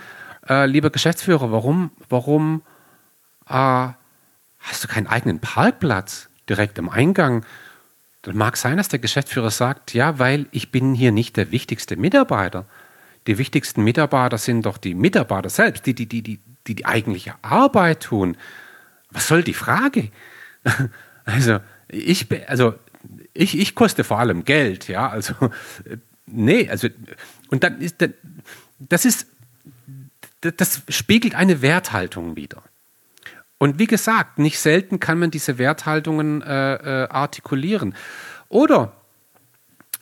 äh, 0.48 0.66
lieber 0.66 0.90
Geschäftsführer, 0.90 1.52
warum, 1.52 1.90
warum 2.08 2.62
äh, 3.48 3.52
hast 4.58 4.84
du 4.84 4.88
keinen 4.88 5.06
eigenen 5.06 5.40
Parkplatz 5.40 6.28
direkt 6.48 6.78
am 6.78 6.88
Eingang? 6.88 7.44
Dann 8.22 8.36
mag 8.36 8.56
sein, 8.56 8.76
dass 8.76 8.88
der 8.88 8.98
Geschäftsführer 8.98 9.50
sagt, 9.50 9.94
ja, 9.94 10.18
weil 10.18 10.46
ich 10.50 10.70
bin 10.70 10.94
hier 10.94 11.12
nicht 11.12 11.36
der 11.36 11.50
wichtigste 11.52 11.96
Mitarbeiter. 11.96 12.66
Die 13.26 13.38
wichtigsten 13.38 13.82
Mitarbeiter 13.82 14.38
sind 14.38 14.66
doch 14.66 14.78
die 14.78 14.94
Mitarbeiter 14.94 15.50
selbst, 15.50 15.86
die 15.86 15.94
die, 15.94 16.06
die, 16.06 16.22
die, 16.22 16.40
die, 16.70 16.74
die 16.76 16.86
eigentliche 16.86 17.34
Arbeit 17.42 18.04
tun. 18.04 18.36
Was 19.10 19.28
soll 19.28 19.42
die 19.42 19.54
Frage? 19.54 20.10
Also, 21.26 21.60
ich, 21.86 22.26
also, 22.48 22.74
ich, 23.34 23.56
ich 23.56 23.74
koste 23.76 24.02
vor 24.02 24.18
allem 24.18 24.44
Geld, 24.44 24.88
ja, 24.88 25.08
also, 25.08 25.34
nee, 26.26 26.68
also, 26.68 26.88
und 27.50 27.62
dann 27.62 27.80
ist, 27.80 27.96
das 28.80 29.04
ist, 29.04 29.28
das 30.40 30.82
spiegelt 30.88 31.36
eine 31.36 31.62
Werthaltung 31.62 32.34
wider. 32.34 32.64
Und 33.58 33.78
wie 33.78 33.86
gesagt, 33.86 34.38
nicht 34.38 34.58
selten 34.58 34.98
kann 34.98 35.20
man 35.20 35.30
diese 35.30 35.58
Werthaltungen 35.58 36.42
äh, 36.42 37.04
äh, 37.04 37.08
artikulieren. 37.10 37.94
Oder 38.48 38.96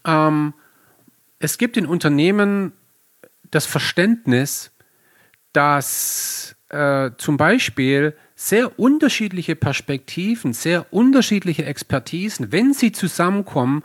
ähm, 0.07 0.55
es 1.41 1.59
gibt 1.59 1.77
in 1.77 1.85
Unternehmen 1.85 2.73
das 3.51 3.67
Verständnis, 3.67 4.71
dass 5.53 6.55
äh, 6.69 7.11
zum 7.19 7.37
Beispiel 7.37 8.15
sehr 8.35 8.79
unterschiedliche 8.79 9.57
Perspektiven, 9.57 10.53
sehr 10.53 10.93
unterschiedliche 10.93 11.65
Expertisen, 11.65 12.53
wenn 12.53 12.73
sie 12.73 12.93
zusammenkommen, 12.93 13.83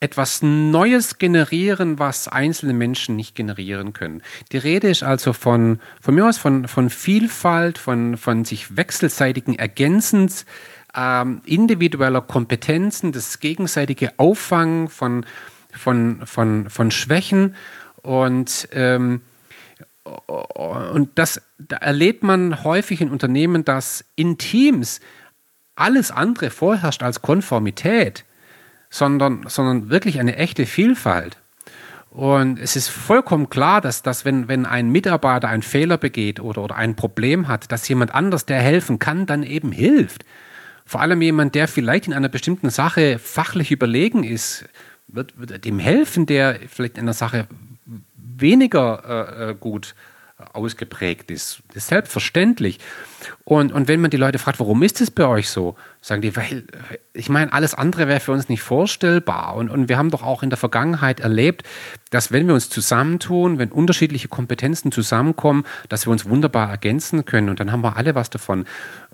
etwas 0.00 0.42
Neues 0.42 1.18
generieren, 1.18 1.98
was 1.98 2.28
einzelne 2.28 2.74
Menschen 2.74 3.16
nicht 3.16 3.34
generieren 3.34 3.94
können. 3.94 4.22
Die 4.52 4.58
Rede 4.58 4.90
ist 4.90 5.02
also 5.02 5.32
von, 5.32 5.80
von 6.00 6.14
mir 6.14 6.26
aus 6.26 6.36
von, 6.36 6.68
von 6.68 6.90
Vielfalt, 6.90 7.78
von, 7.78 8.18
von 8.18 8.44
sich 8.44 8.76
wechselseitigen 8.76 9.54
Ergänzens, 9.58 10.44
ähm, 10.94 11.40
individueller 11.46 12.20
Kompetenzen, 12.20 13.12
das 13.12 13.40
gegenseitige 13.40 14.12
Auffangen 14.18 14.88
von, 14.88 15.24
von, 15.72 16.20
von, 16.26 16.68
von 16.68 16.90
Schwächen 16.90 17.54
und 18.02 18.68
ähm, 18.72 19.22
und 20.04 21.10
das 21.14 21.40
da 21.58 21.76
erlebt 21.76 22.22
man 22.22 22.62
häufig 22.62 23.00
in 23.00 23.10
Unternehmen, 23.10 23.64
dass 23.64 24.04
in 24.16 24.36
Teams 24.36 25.00
alles 25.76 26.10
andere 26.10 26.50
vorherrscht 26.50 27.02
als 27.02 27.22
Konformität 27.22 28.24
sondern, 28.94 29.44
sondern 29.48 29.90
wirklich 29.90 30.20
eine 30.20 30.36
echte 30.36 30.66
Vielfalt. 30.66 31.36
Und 32.10 32.60
es 32.60 32.76
ist 32.76 32.88
vollkommen 32.88 33.50
klar, 33.50 33.80
dass, 33.80 34.02
dass 34.02 34.24
wenn, 34.24 34.46
wenn 34.46 34.66
ein 34.66 34.90
Mitarbeiter 34.90 35.48
einen 35.48 35.62
Fehler 35.62 35.98
begeht 35.98 36.38
oder, 36.38 36.62
oder 36.62 36.76
ein 36.76 36.94
Problem 36.94 37.48
hat, 37.48 37.72
dass 37.72 37.88
jemand 37.88 38.14
anders, 38.14 38.46
der 38.46 38.60
helfen 38.60 39.00
kann, 39.00 39.26
dann 39.26 39.42
eben 39.42 39.72
hilft. 39.72 40.24
Vor 40.86 41.00
allem 41.00 41.22
jemand, 41.22 41.56
der 41.56 41.66
vielleicht 41.66 42.06
in 42.06 42.12
einer 42.12 42.28
bestimmten 42.28 42.70
Sache 42.70 43.18
fachlich 43.18 43.72
überlegen 43.72 44.22
ist, 44.22 44.64
wird, 45.08 45.36
wird 45.36 45.64
dem 45.64 45.80
helfen, 45.80 46.26
der 46.26 46.60
vielleicht 46.68 46.96
in 46.96 47.04
einer 47.04 47.14
Sache 47.14 47.48
weniger 48.16 49.02
äh, 49.38 49.50
äh 49.50 49.54
gut 49.54 49.94
ausgeprägt 50.52 51.30
ist. 51.30 51.62
Das 51.68 51.76
ist 51.76 51.88
selbstverständlich. 51.88 52.80
Und, 53.44 53.72
und 53.72 53.86
wenn 53.86 54.00
man 54.00 54.10
die 54.10 54.16
Leute 54.16 54.38
fragt, 54.38 54.58
warum 54.58 54.82
ist 54.82 55.00
es 55.00 55.10
bei 55.10 55.26
euch 55.26 55.48
so, 55.48 55.76
sagen 56.00 56.22
die, 56.22 56.34
weil, 56.36 56.64
ich 57.12 57.28
meine, 57.28 57.52
alles 57.52 57.74
andere 57.74 58.08
wäre 58.08 58.20
für 58.20 58.32
uns 58.32 58.48
nicht 58.48 58.62
vorstellbar. 58.62 59.54
Und, 59.54 59.70
und 59.70 59.88
wir 59.88 59.96
haben 59.96 60.10
doch 60.10 60.22
auch 60.22 60.42
in 60.42 60.50
der 60.50 60.56
Vergangenheit 60.56 61.20
erlebt, 61.20 61.62
dass 62.10 62.32
wenn 62.32 62.46
wir 62.48 62.54
uns 62.54 62.68
zusammentun, 62.68 63.58
wenn 63.58 63.70
unterschiedliche 63.70 64.28
Kompetenzen 64.28 64.90
zusammenkommen, 64.90 65.64
dass 65.88 66.06
wir 66.06 66.10
uns 66.10 66.28
wunderbar 66.28 66.68
ergänzen 66.68 67.24
können. 67.24 67.48
Und 67.48 67.60
dann 67.60 67.70
haben 67.70 67.82
wir 67.82 67.96
alle 67.96 68.14
was 68.14 68.28
davon. 68.28 68.64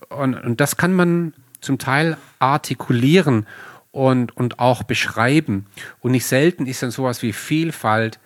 Und, 0.09 0.35
und 0.35 0.61
das 0.61 0.77
kann 0.77 0.95
man 0.95 1.35
zum 1.61 1.79
Teil 1.79 2.17
artikulieren 2.39 3.47
und, 3.93 4.37
und 4.37 4.59
auch 4.59 4.85
beschreiben. 4.85 5.67
Und 6.01 6.13
nicht 6.13 6.27
selten 6.27 6.67
ist 6.67 6.83
dann 6.83 6.91
sowas 6.91 7.23
wie 7.23 7.35
Vielfalt, 7.35 8.19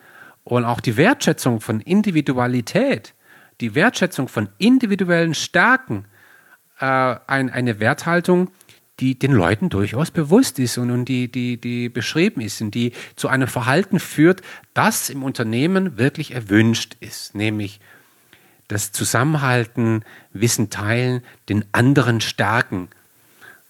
und 0.45 0.65
auch 0.65 0.81
die 0.81 0.97
Wertschätzung 0.97 1.61
von 1.61 1.81
Individualität, 1.81 3.15
die 3.61 3.75
Wertschätzung 3.75 4.29
von 4.29 4.49
individuellen 4.59 5.35
Stärken, 5.35 6.05
äh, 6.79 6.85
ein, 7.27 7.51
eine 7.51 7.81
Werthaltung, 7.81 8.51
die 9.01 9.19
den 9.19 9.33
Leuten 9.33 9.71
durchaus 9.71 10.11
bewusst 10.11 10.59
ist 10.59 10.79
und, 10.79 10.91
und 10.91 11.07
die, 11.07 11.31
die, 11.31 11.61
die 11.61 11.89
beschrieben 11.89 12.41
ist 12.41 12.61
und 12.61 12.75
die 12.75 12.93
zu 13.17 13.29
einem 13.29 13.49
Verhalten 13.49 13.99
führt, 13.99 14.43
das 14.73 15.11
im 15.11 15.23
Unternehmen 15.23 15.99
wirklich 15.99 16.33
erwünscht 16.33 16.97
ist, 17.01 17.35
nämlich 17.35 17.81
das 18.69 18.93
Zusammenhalten, 18.93 20.05
Wissen 20.33 20.71
teilen, 20.71 21.23
den 21.49 21.65
anderen 21.73 22.21
stärken, 22.21 22.89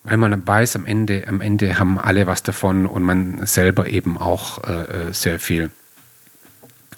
weil 0.02 0.18
man 0.18 0.46
weiß, 0.46 0.76
am 0.76 0.84
Ende, 0.84 1.26
am 1.26 1.40
Ende 1.40 1.78
haben 1.78 1.98
alle 1.98 2.26
was 2.26 2.42
davon 2.42 2.84
und 2.86 3.02
man 3.02 3.46
selber 3.46 3.88
eben 3.88 4.18
auch 4.18 4.62
äh, 4.64 5.08
äh 5.08 5.12
sehr 5.12 5.40
viel. 5.40 5.70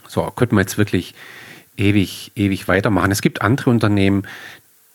So, 0.08 0.22
könnte 0.30 0.54
man 0.54 0.62
jetzt 0.62 0.78
wirklich 0.78 1.14
ewig, 1.76 2.32
ewig 2.34 2.68
weitermachen. 2.68 3.10
Es 3.12 3.22
gibt 3.22 3.42
andere 3.42 3.70
Unternehmen, 3.70 4.26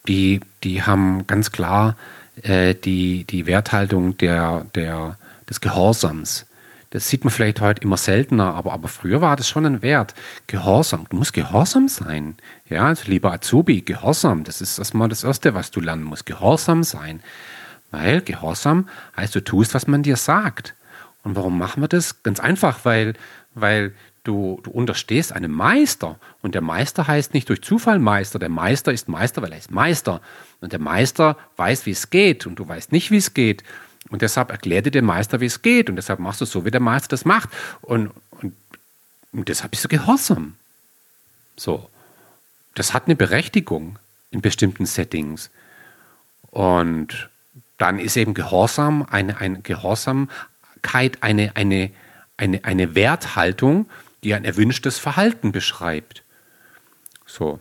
die, 0.07 0.39
die 0.63 0.83
haben 0.83 1.27
ganz 1.27 1.51
klar 1.51 1.95
äh, 2.43 2.73
die, 2.73 3.23
die 3.25 3.45
Werthaltung 3.45 4.17
der, 4.17 4.65
der, 4.75 5.17
des 5.49 5.61
Gehorsams. 5.61 6.45
Das 6.91 7.07
sieht 7.07 7.23
man 7.23 7.31
vielleicht 7.31 7.61
heute 7.61 7.83
immer 7.83 7.95
seltener, 7.95 8.53
aber, 8.53 8.73
aber 8.73 8.89
früher 8.89 9.21
war 9.21 9.37
das 9.37 9.47
schon 9.47 9.65
ein 9.65 9.81
Wert. 9.81 10.13
Gehorsam. 10.47 11.05
Du 11.09 11.15
musst 11.15 11.31
gehorsam 11.31 11.87
sein. 11.87 12.35
Ja, 12.67 12.85
also 12.87 13.09
lieber 13.09 13.31
Azubi, 13.31 13.81
Gehorsam. 13.81 14.43
Das 14.43 14.59
ist 14.59 14.77
erstmal 14.77 15.07
das 15.07 15.23
Erste, 15.23 15.53
was 15.53 15.71
du 15.71 15.79
lernen 15.79 16.03
musst. 16.03 16.25
Gehorsam 16.25 16.83
sein. 16.83 17.21
Weil 17.91 18.21
Gehorsam 18.21 18.89
heißt, 19.15 19.33
du 19.33 19.41
tust, 19.41 19.73
was 19.73 19.87
man 19.87 20.03
dir 20.03 20.17
sagt. 20.17 20.75
Und 21.23 21.37
warum 21.37 21.57
machen 21.57 21.81
wir 21.81 21.87
das? 21.87 22.23
Ganz 22.23 22.41
einfach, 22.41 22.79
weil, 22.83 23.13
weil 23.53 23.93
Du, 24.23 24.59
du 24.63 24.69
unterstehst 24.71 25.33
einem 25.33 25.51
Meister. 25.51 26.19
Und 26.41 26.53
der 26.53 26.61
Meister 26.61 27.07
heißt 27.07 27.33
nicht 27.33 27.49
durch 27.49 27.61
Zufall 27.61 27.99
Meister, 27.99 28.37
der 28.37 28.49
Meister 28.49 28.93
ist 28.93 29.09
Meister, 29.09 29.41
weil 29.41 29.51
er 29.51 29.57
ist 29.57 29.71
Meister. 29.71 30.21
Und 30.59 30.71
der 30.73 30.79
Meister 30.79 31.37
weiß, 31.57 31.85
wie 31.85 31.91
es 31.91 32.09
geht. 32.09 32.45
Und 32.45 32.55
du 32.55 32.67
weißt 32.67 32.91
nicht, 32.91 33.09
wie 33.09 33.17
es 33.17 33.33
geht. 33.33 33.63
Und 34.09 34.21
deshalb 34.21 34.51
erklärt 34.51 34.85
dir 34.85 34.91
der 34.91 35.01
Meister, 35.01 35.39
wie 35.39 35.45
es 35.45 35.61
geht. 35.61 35.89
Und 35.89 35.95
deshalb 35.95 36.19
machst 36.19 36.41
du 36.41 36.45
so, 36.45 36.65
wie 36.65 36.71
der 36.71 36.81
Meister 36.81 37.09
das 37.09 37.25
macht. 37.25 37.49
Und, 37.81 38.11
und, 38.41 38.53
und 39.31 39.49
deshalb 39.49 39.71
bist 39.71 39.85
du 39.85 39.87
gehorsam. 39.87 40.55
So, 41.55 41.89
das 42.75 42.93
hat 42.93 43.05
eine 43.05 43.15
Berechtigung 43.15 43.97
in 44.31 44.41
bestimmten 44.41 44.85
Settings. 44.85 45.49
Und 46.49 47.29
dann 47.77 47.97
ist 47.99 48.17
eben 48.17 48.33
Gehorsam 48.33 49.03
eine, 49.09 49.37
eine 49.37 49.61
Gehorsamkeit 49.61 51.17
eine, 51.21 51.55
eine, 51.55 51.91
eine, 52.37 52.63
eine 52.63 52.95
Werthaltung, 52.95 53.89
die 54.23 54.33
ein 54.33 54.45
erwünschtes 54.45 54.99
Verhalten 54.99 55.51
beschreibt. 55.51 56.23
So. 57.25 57.59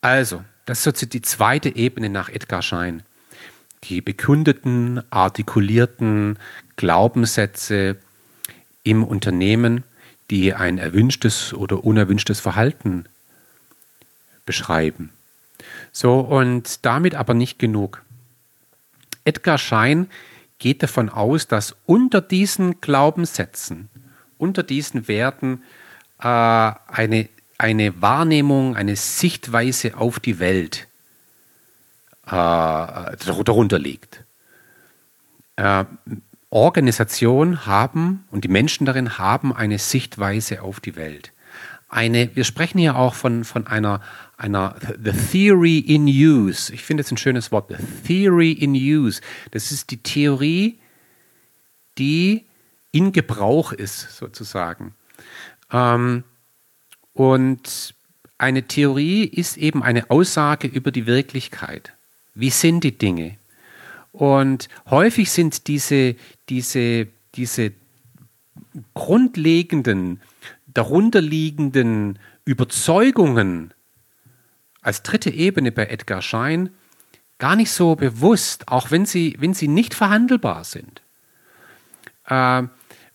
Also, 0.00 0.44
das 0.66 0.86
ist 0.86 1.12
die 1.12 1.22
zweite 1.22 1.74
Ebene 1.74 2.08
nach 2.08 2.28
Edgar 2.28 2.62
Schein. 2.62 3.02
Die 3.84 4.00
bekundeten, 4.00 5.02
artikulierten 5.10 6.38
Glaubenssätze 6.76 7.96
im 8.82 9.04
Unternehmen, 9.04 9.84
die 10.30 10.54
ein 10.54 10.78
erwünschtes 10.78 11.52
oder 11.54 11.84
unerwünschtes 11.84 12.40
Verhalten 12.40 13.06
beschreiben. 14.46 15.10
So, 15.92 16.20
und 16.20 16.84
damit 16.84 17.14
aber 17.14 17.34
nicht 17.34 17.58
genug. 17.58 18.02
Edgar 19.24 19.58
Schein 19.58 20.08
geht 20.58 20.82
davon 20.82 21.08
aus, 21.08 21.48
dass 21.48 21.74
unter 21.86 22.20
diesen 22.20 22.80
Glaubenssätzen, 22.80 23.88
unter 24.40 24.62
diesen 24.62 25.06
Werten 25.08 25.62
äh, 26.20 26.24
eine, 26.26 27.28
eine 27.58 28.00
Wahrnehmung, 28.00 28.76
eine 28.76 28.96
Sichtweise 28.96 29.96
auf 29.96 30.18
die 30.20 30.38
Welt 30.38 30.88
äh, 32.26 32.30
darunter 32.30 33.78
liegt. 33.78 34.24
Äh, 35.56 35.84
Organisationen 36.50 37.66
haben 37.66 38.24
und 38.30 38.44
die 38.44 38.48
Menschen 38.48 38.84
darin 38.84 39.18
haben 39.18 39.54
eine 39.54 39.78
Sichtweise 39.78 40.62
auf 40.62 40.80
die 40.80 40.96
Welt. 40.96 41.32
Eine, 41.88 42.34
wir 42.34 42.44
sprechen 42.44 42.78
hier 42.78 42.96
auch 42.96 43.14
von, 43.14 43.44
von 43.44 43.66
einer, 43.66 44.00
einer 44.36 44.76
The 45.02 45.12
Theory 45.12 45.78
in 45.78 46.06
Use. 46.06 46.72
Ich 46.72 46.82
finde 46.82 47.02
es 47.02 47.10
ein 47.10 47.16
schönes 47.16 47.52
Wort. 47.52 47.68
The 47.68 47.76
Theory 48.06 48.52
in 48.52 48.74
Use. 48.74 49.20
Das 49.50 49.70
ist 49.70 49.90
die 49.90 49.98
Theorie, 49.98 50.78
die 51.98 52.46
in 52.92 53.12
Gebrauch 53.12 53.72
ist, 53.72 54.16
sozusagen. 54.16 54.94
Ähm, 55.72 56.24
und 57.12 57.94
eine 58.38 58.66
Theorie 58.66 59.24
ist 59.24 59.56
eben 59.56 59.82
eine 59.82 60.10
Aussage 60.10 60.66
über 60.66 60.90
die 60.90 61.06
Wirklichkeit. 61.06 61.92
Wie 62.34 62.50
sind 62.50 62.84
die 62.84 62.96
Dinge? 62.96 63.36
Und 64.12 64.68
häufig 64.88 65.30
sind 65.30 65.68
diese, 65.68 66.16
diese, 66.48 67.08
diese 67.34 67.72
grundlegenden, 68.94 70.20
darunterliegenden 70.66 72.18
Überzeugungen 72.44 73.74
als 74.80 75.02
dritte 75.02 75.30
Ebene 75.30 75.72
bei 75.72 75.86
Edgar 75.86 76.22
Schein 76.22 76.70
gar 77.38 77.56
nicht 77.56 77.70
so 77.70 77.94
bewusst, 77.96 78.68
auch 78.68 78.90
wenn 78.90 79.06
sie, 79.06 79.36
wenn 79.38 79.54
sie 79.54 79.68
nicht 79.68 79.94
verhandelbar 79.94 80.64
sind. 80.64 81.02
Äh, 82.26 82.64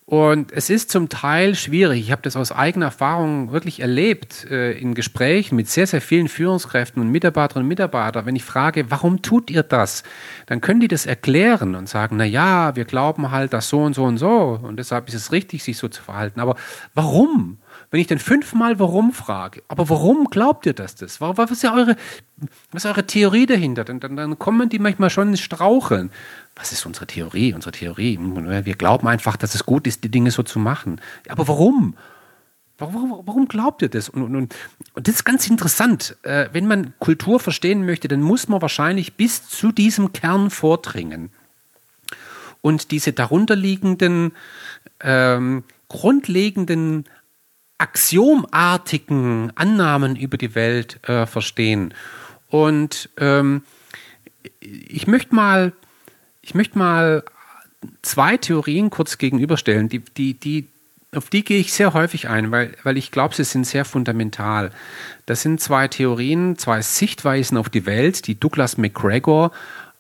und 0.08 0.52
es 0.52 0.70
ist 0.70 0.92
zum 0.92 1.10
Teil 1.10 1.56
schwierig. 1.56 2.00
Ich 2.00 2.12
habe 2.12 2.22
das 2.22 2.36
aus 2.36 2.52
eigener 2.52 2.86
Erfahrung 2.88 3.52
wirklich 3.52 3.80
erlebt 3.80 4.46
äh, 4.52 4.74
in 4.74 4.94
Gesprächen 4.94 5.56
mit 5.56 5.68
sehr, 5.68 5.88
sehr 5.88 6.00
vielen 6.00 6.28
Führungskräften 6.28 7.02
und 7.02 7.10
Mitarbeiterinnen 7.10 7.66
und 7.66 7.70
Mitarbeitern. 7.70 8.28
Wenn 8.28 8.36
ich 8.36 8.44
frage, 8.44 8.92
warum 8.92 9.24
tut 9.24 9.50
ihr 9.50 9.64
das? 9.64 10.04
Dann 10.46 10.62
können 10.62 10.80
die 10.80 10.88
das 10.88 11.08
erklären 11.08 11.74
und 11.74 11.90
sagen, 11.90 12.18
na 12.18 12.26
ja, 12.26 12.76
wir 12.76 12.86
glauben 12.86 13.32
halt, 13.32 13.54
dass 13.54 13.68
so 13.70 13.82
und 13.82 13.96
so 13.96 14.04
und 14.04 14.20
so 14.20 14.60
und 14.62 14.78
deshalb 14.78 15.08
ist 15.08 15.16
es 15.16 15.32
richtig, 15.32 15.64
sich 15.64 15.80
so 15.80 15.88
zu 15.88 16.04
verhalten. 16.04 16.40
Aber 16.40 16.56
warum? 16.94 17.58
Wenn 17.92 18.02
ich 18.02 18.08
dann 18.08 18.20
fünfmal 18.20 18.80
warum 18.80 19.14
frage, 19.14 19.64
aber 19.68 19.90
warum 19.90 20.30
glaubt 20.30 20.66
ihr 20.66 20.74
das? 20.74 20.96
das? 20.96 21.22
Was 21.22 21.52
ist 21.52 21.64
ja 21.64 21.74
eure, 21.74 21.96
was 22.72 22.86
eure 22.86 23.06
Theorie 23.06 23.46
dahinter? 23.46 23.84
Dann, 23.84 24.00
dann, 24.00 24.16
dann 24.16 24.40
kommen 24.40 24.70
die 24.70 24.80
manchmal 24.80 25.10
schon 25.10 25.30
ins 25.30 25.42
Straucheln. 25.42 26.12
Was 26.56 26.72
ist 26.72 26.86
unsere 26.86 27.08
Theorie? 27.08 27.54
Unsere 27.54 27.72
Theorie. 27.72 28.20
Wir 28.20 28.76
glauben 28.76 29.08
einfach, 29.08 29.38
dass 29.38 29.56
es 29.56 29.66
gut 29.66 29.88
ist, 29.88 30.04
die 30.04 30.10
Dinge 30.10 30.32
so 30.32 30.44
zu 30.44 30.60
machen. 30.60 31.00
Aber 31.28 31.48
warum? 31.48 31.96
Warum, 32.78 33.22
warum 33.26 33.48
glaubt 33.48 33.82
ihr 33.82 33.90
das? 33.90 34.10
Und, 34.10 34.24
und, 34.24 34.36
und, 34.36 34.56
das 34.96 35.16
ist 35.16 35.24
ganz 35.24 35.48
interessant. 35.50 36.18
Äh, 36.24 36.50
wenn 36.52 36.68
man 36.68 36.94
Kultur 37.00 37.40
verstehen 37.40 37.86
möchte, 37.86 38.10
dann 38.10 38.22
muss 38.22 38.50
man 38.50 38.62
wahrscheinlich 38.62 39.14
bis 39.14 39.48
zu 39.48 39.72
diesem 39.72 40.12
Kern 40.12 40.50
vordringen. 40.50 41.30
Und 42.62 42.92
diese 42.92 43.14
darunterliegenden, 43.14 44.34
ähm, 45.02 45.64
grundlegenden 45.88 47.06
axiomartigen 47.78 49.52
Annahmen 49.56 50.16
über 50.16 50.38
die 50.38 50.56
Welt 50.56 51.00
äh, 51.08 51.26
verstehen. 51.26 51.94
Und 52.50 53.10
ähm, 53.18 53.64
ich 54.60 55.08
möchte 55.08 55.36
mal, 55.36 55.74
ich 56.42 56.56
möchte 56.56 56.78
mal 56.78 57.24
zwei 58.02 58.38
Theorien 58.38 58.90
kurz 58.90 59.18
gegenüberstellen, 59.18 59.90
die, 59.90 60.00
die, 60.00 60.34
die, 60.36 60.68
auf 61.14 61.30
die 61.30 61.44
gehe 61.44 61.60
ich 61.60 61.74
sehr 61.74 61.94
häufig 61.94 62.30
ein, 62.30 62.52
weil, 62.52 62.76
weil 62.84 62.98
ich 62.98 63.12
glaube, 63.12 63.36
sie 63.36 63.44
sind 63.44 63.66
sehr 63.66 63.86
fundamental. 63.86 64.72
Das 65.26 65.42
sind 65.42 65.62
zwei 65.62 65.88
Theorien, 65.88 66.58
zwei 66.58 66.82
Sichtweisen 66.82 67.58
auf 67.58 67.70
die 67.70 67.86
Welt, 67.86 68.28
die 68.28 68.40
Douglas 68.40 68.78
McGregor 68.78 69.52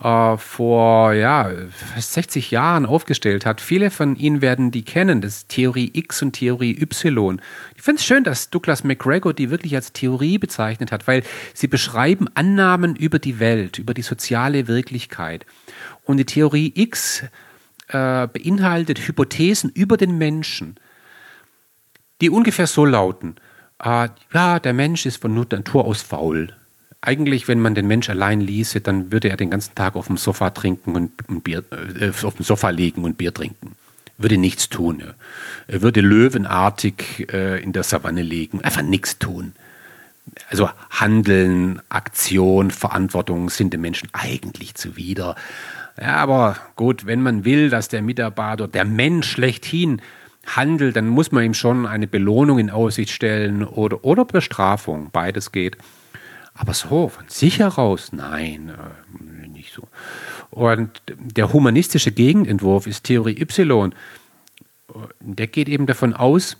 äh, 0.01 0.37
vor 0.37 1.13
ja, 1.13 1.51
60 1.97 2.51
Jahren 2.51 2.85
aufgestellt 2.85 3.45
hat. 3.45 3.61
Viele 3.61 3.91
von 3.91 4.15
Ihnen 4.15 4.41
werden 4.41 4.71
die 4.71 4.83
kennen, 4.83 5.21
das 5.21 5.47
Theorie 5.47 5.89
X 5.93 6.21
und 6.21 6.33
Theorie 6.33 6.77
Y. 6.81 7.41
Ich 7.75 7.81
finde 7.81 7.99
es 7.99 8.05
schön, 8.05 8.23
dass 8.23 8.49
Douglas 8.49 8.83
McGregor 8.83 9.33
die 9.33 9.49
wirklich 9.49 9.75
als 9.75 9.93
Theorie 9.93 10.37
bezeichnet 10.37 10.91
hat, 10.91 11.07
weil 11.07 11.23
sie 11.53 11.67
beschreiben 11.67 12.27
Annahmen 12.33 12.95
über 12.95 13.19
die 13.19 13.39
Welt, 13.39 13.79
über 13.79 13.93
die 13.93 14.01
soziale 14.01 14.67
Wirklichkeit. 14.67 15.45
Und 16.03 16.17
die 16.17 16.25
Theorie 16.25 16.73
X 16.75 17.23
äh, 17.87 18.27
beinhaltet 18.27 19.07
Hypothesen 19.07 19.69
über 19.69 19.97
den 19.97 20.17
Menschen, 20.17 20.75
die 22.21 22.29
ungefähr 22.29 22.67
so 22.67 22.85
lauten, 22.85 23.35
äh, 23.83 24.09
ja, 24.33 24.59
der 24.59 24.73
Mensch 24.73 25.05
ist 25.05 25.21
von 25.21 25.33
Natur 25.33 25.85
aus 25.85 26.01
faul 26.01 26.53
eigentlich, 27.05 27.47
wenn 27.47 27.59
man 27.59 27.75
den 27.75 27.87
Mensch 27.87 28.09
allein 28.09 28.41
ließe, 28.41 28.81
dann 28.81 29.11
würde 29.11 29.29
er 29.29 29.37
den 29.37 29.51
ganzen 29.51 29.75
Tag 29.75 29.95
auf 29.95 30.07
dem 30.07 30.17
Sofa 30.17 30.49
trinken 30.49 30.95
und, 30.95 31.11
und 31.29 31.43
Bier, 31.43 31.63
äh, 31.99 32.09
auf 32.25 32.35
dem 32.35 32.43
Sofa 32.43 32.69
liegen 32.69 33.03
und 33.03 33.17
Bier 33.17 33.33
trinken. 33.33 33.75
Würde 34.17 34.37
nichts 34.37 34.69
tun. 34.69 35.03
Er 35.67 35.81
würde 35.81 36.01
löwenartig 36.01 37.27
äh, 37.33 37.61
in 37.61 37.73
der 37.73 37.83
Savanne 37.83 38.21
liegen, 38.21 38.61
einfach 38.61 38.81
nichts 38.81 39.19
tun. 39.19 39.53
Also 40.49 40.69
Handeln, 40.89 41.81
Aktion, 41.89 42.71
Verantwortung 42.71 43.49
sind 43.49 43.73
dem 43.73 43.81
Menschen 43.81 44.09
eigentlich 44.13 44.75
zuwider. 44.75 45.35
Ja, 45.99 46.15
aber 46.15 46.57
gut, 46.75 47.05
wenn 47.05 47.21
man 47.21 47.45
will, 47.45 47.69
dass 47.69 47.87
der 47.87 48.01
Mitarbeiter, 48.01 48.67
der 48.67 48.85
Mensch 48.85 49.29
schlechthin 49.29 50.01
handelt, 50.45 50.95
dann 50.95 51.07
muss 51.07 51.31
man 51.31 51.43
ihm 51.43 51.53
schon 51.53 51.85
eine 51.85 52.07
Belohnung 52.07 52.59
in 52.59 52.69
Aussicht 52.69 53.11
stellen 53.11 53.63
oder, 53.63 54.03
oder 54.03 54.25
Bestrafung. 54.25 55.09
Beides 55.11 55.51
geht. 55.51 55.77
Aber 56.55 56.73
so, 56.73 57.09
von 57.09 57.27
sich 57.27 57.59
heraus, 57.59 58.11
nein, 58.13 58.69
äh, 58.69 59.47
nicht 59.47 59.73
so. 59.73 59.87
Und 60.49 60.89
der 61.07 61.51
humanistische 61.51 62.11
Gegenentwurf 62.11 62.87
ist 62.87 63.03
Theorie 63.03 63.39
Y. 63.39 63.93
Der 65.19 65.47
geht 65.47 65.67
eben 65.67 65.85
davon 65.85 66.13
aus, 66.13 66.57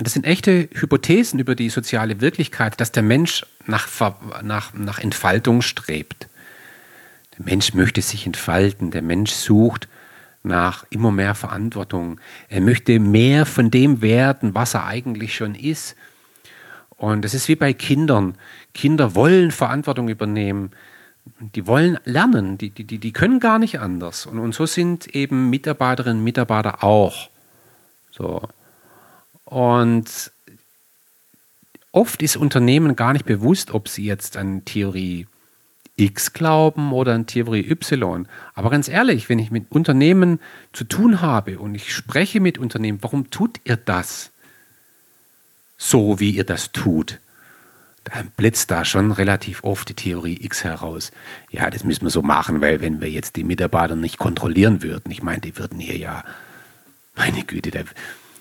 das 0.00 0.14
sind 0.14 0.26
echte 0.26 0.68
Hypothesen 0.72 1.38
über 1.38 1.54
die 1.54 1.68
soziale 1.68 2.20
Wirklichkeit, 2.20 2.80
dass 2.80 2.90
der 2.90 3.02
Mensch 3.02 3.46
nach, 3.66 3.88
nach, 4.42 4.72
nach 4.72 4.98
Entfaltung 4.98 5.62
strebt. 5.62 6.28
Der 7.38 7.44
Mensch 7.44 7.74
möchte 7.74 8.02
sich 8.02 8.26
entfalten, 8.26 8.90
der 8.90 9.02
Mensch 9.02 9.30
sucht 9.32 9.86
nach 10.42 10.84
immer 10.90 11.10
mehr 11.10 11.34
Verantwortung. 11.34 12.20
Er 12.48 12.60
möchte 12.60 12.98
mehr 12.98 13.46
von 13.46 13.70
dem 13.70 14.02
werden, 14.02 14.54
was 14.54 14.74
er 14.74 14.86
eigentlich 14.86 15.34
schon 15.34 15.54
ist. 15.54 15.94
Und 16.96 17.24
es 17.24 17.34
ist 17.34 17.48
wie 17.48 17.56
bei 17.56 17.72
Kindern. 17.72 18.36
Kinder 18.74 19.14
wollen 19.14 19.50
Verantwortung 19.50 20.08
übernehmen. 20.08 20.72
Die 21.54 21.66
wollen 21.66 21.98
lernen. 22.04 22.58
Die, 22.58 22.70
die, 22.70 22.98
die 22.98 23.12
können 23.12 23.40
gar 23.40 23.58
nicht 23.58 23.80
anders. 23.80 24.26
Und, 24.26 24.38
und 24.38 24.54
so 24.54 24.66
sind 24.66 25.06
eben 25.14 25.48
Mitarbeiterinnen 25.48 26.18
und 26.18 26.24
Mitarbeiter 26.24 26.84
auch. 26.84 27.30
So. 28.10 28.42
Und 29.44 30.30
oft 31.92 32.22
ist 32.22 32.36
Unternehmen 32.36 32.96
gar 32.96 33.12
nicht 33.12 33.24
bewusst, 33.24 33.72
ob 33.72 33.88
sie 33.88 34.04
jetzt 34.04 34.36
an 34.36 34.64
Theorie 34.64 35.26
X 35.96 36.32
glauben 36.32 36.92
oder 36.92 37.14
an 37.14 37.26
Theorie 37.26 37.70
Y. 37.70 38.28
Aber 38.54 38.70
ganz 38.70 38.88
ehrlich, 38.88 39.28
wenn 39.28 39.38
ich 39.38 39.50
mit 39.50 39.70
Unternehmen 39.70 40.40
zu 40.72 40.84
tun 40.84 41.20
habe 41.20 41.58
und 41.58 41.74
ich 41.74 41.94
spreche 41.94 42.40
mit 42.40 42.58
Unternehmen, 42.58 42.98
warum 43.00 43.30
tut 43.30 43.60
ihr 43.64 43.76
das? 43.76 44.32
so, 45.76 46.20
wie 46.20 46.30
ihr 46.30 46.44
das 46.44 46.72
tut, 46.72 47.20
dann 48.04 48.30
blitzt 48.36 48.70
da 48.70 48.84
schon 48.84 49.12
relativ 49.12 49.64
oft 49.64 49.88
die 49.88 49.94
Theorie 49.94 50.38
X 50.44 50.62
heraus. 50.62 51.10
Ja, 51.50 51.70
das 51.70 51.84
müssen 51.84 52.02
wir 52.02 52.10
so 52.10 52.22
machen, 52.22 52.60
weil 52.60 52.80
wenn 52.80 53.00
wir 53.00 53.10
jetzt 53.10 53.36
die 53.36 53.44
Mitarbeiter 53.44 53.96
nicht 53.96 54.18
kontrollieren 54.18 54.82
würden, 54.82 55.10
ich 55.10 55.22
meine, 55.22 55.40
die 55.40 55.56
würden 55.56 55.80
hier 55.80 55.96
ja, 55.96 56.24
meine 57.16 57.44
Güte, 57.44 57.70
der, 57.70 57.84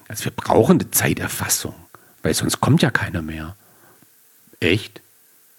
also 0.07 0.25
wir 0.25 0.31
brauchen 0.31 0.79
eine 0.79 0.91
Zeiterfassung, 0.91 1.75
weil 2.23 2.33
sonst 2.33 2.59
kommt 2.59 2.81
ja 2.81 2.91
keiner 2.91 3.21
mehr. 3.21 3.55
Echt? 4.59 5.01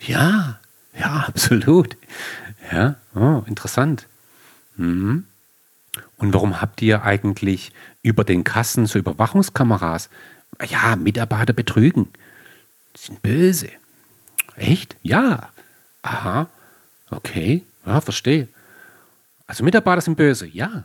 Ja, 0.01 0.61
ja, 0.99 1.25
absolut. 1.29 1.97
Ja, 2.71 2.97
oh, 3.15 3.43
interessant. 3.47 4.07
Mhm. 4.77 5.25
Und 6.17 6.35
warum 6.35 6.61
habt 6.61 6.83
ihr 6.83 7.05
eigentlich 7.05 7.73
über 8.03 8.25
den 8.25 8.45
Kassen 8.45 8.87
so 8.87 8.99
Überwachungskameras? 8.99 10.09
Ja, 10.69 10.97
Mitarbeiter 10.97 11.53
betrügen. 11.53 12.09
Die 12.97 13.01
sind 13.01 13.23
böse. 13.23 13.69
Echt? 14.57 14.97
Ja. 15.03 15.51
Aha. 16.03 16.49
Okay. 17.11 17.63
Ja, 17.87 18.01
verstehe. 18.01 18.49
Also 19.47 19.65
Mitarbeiter 19.65 20.01
sind 20.01 20.17
böse. 20.17 20.47
Ja. 20.47 20.85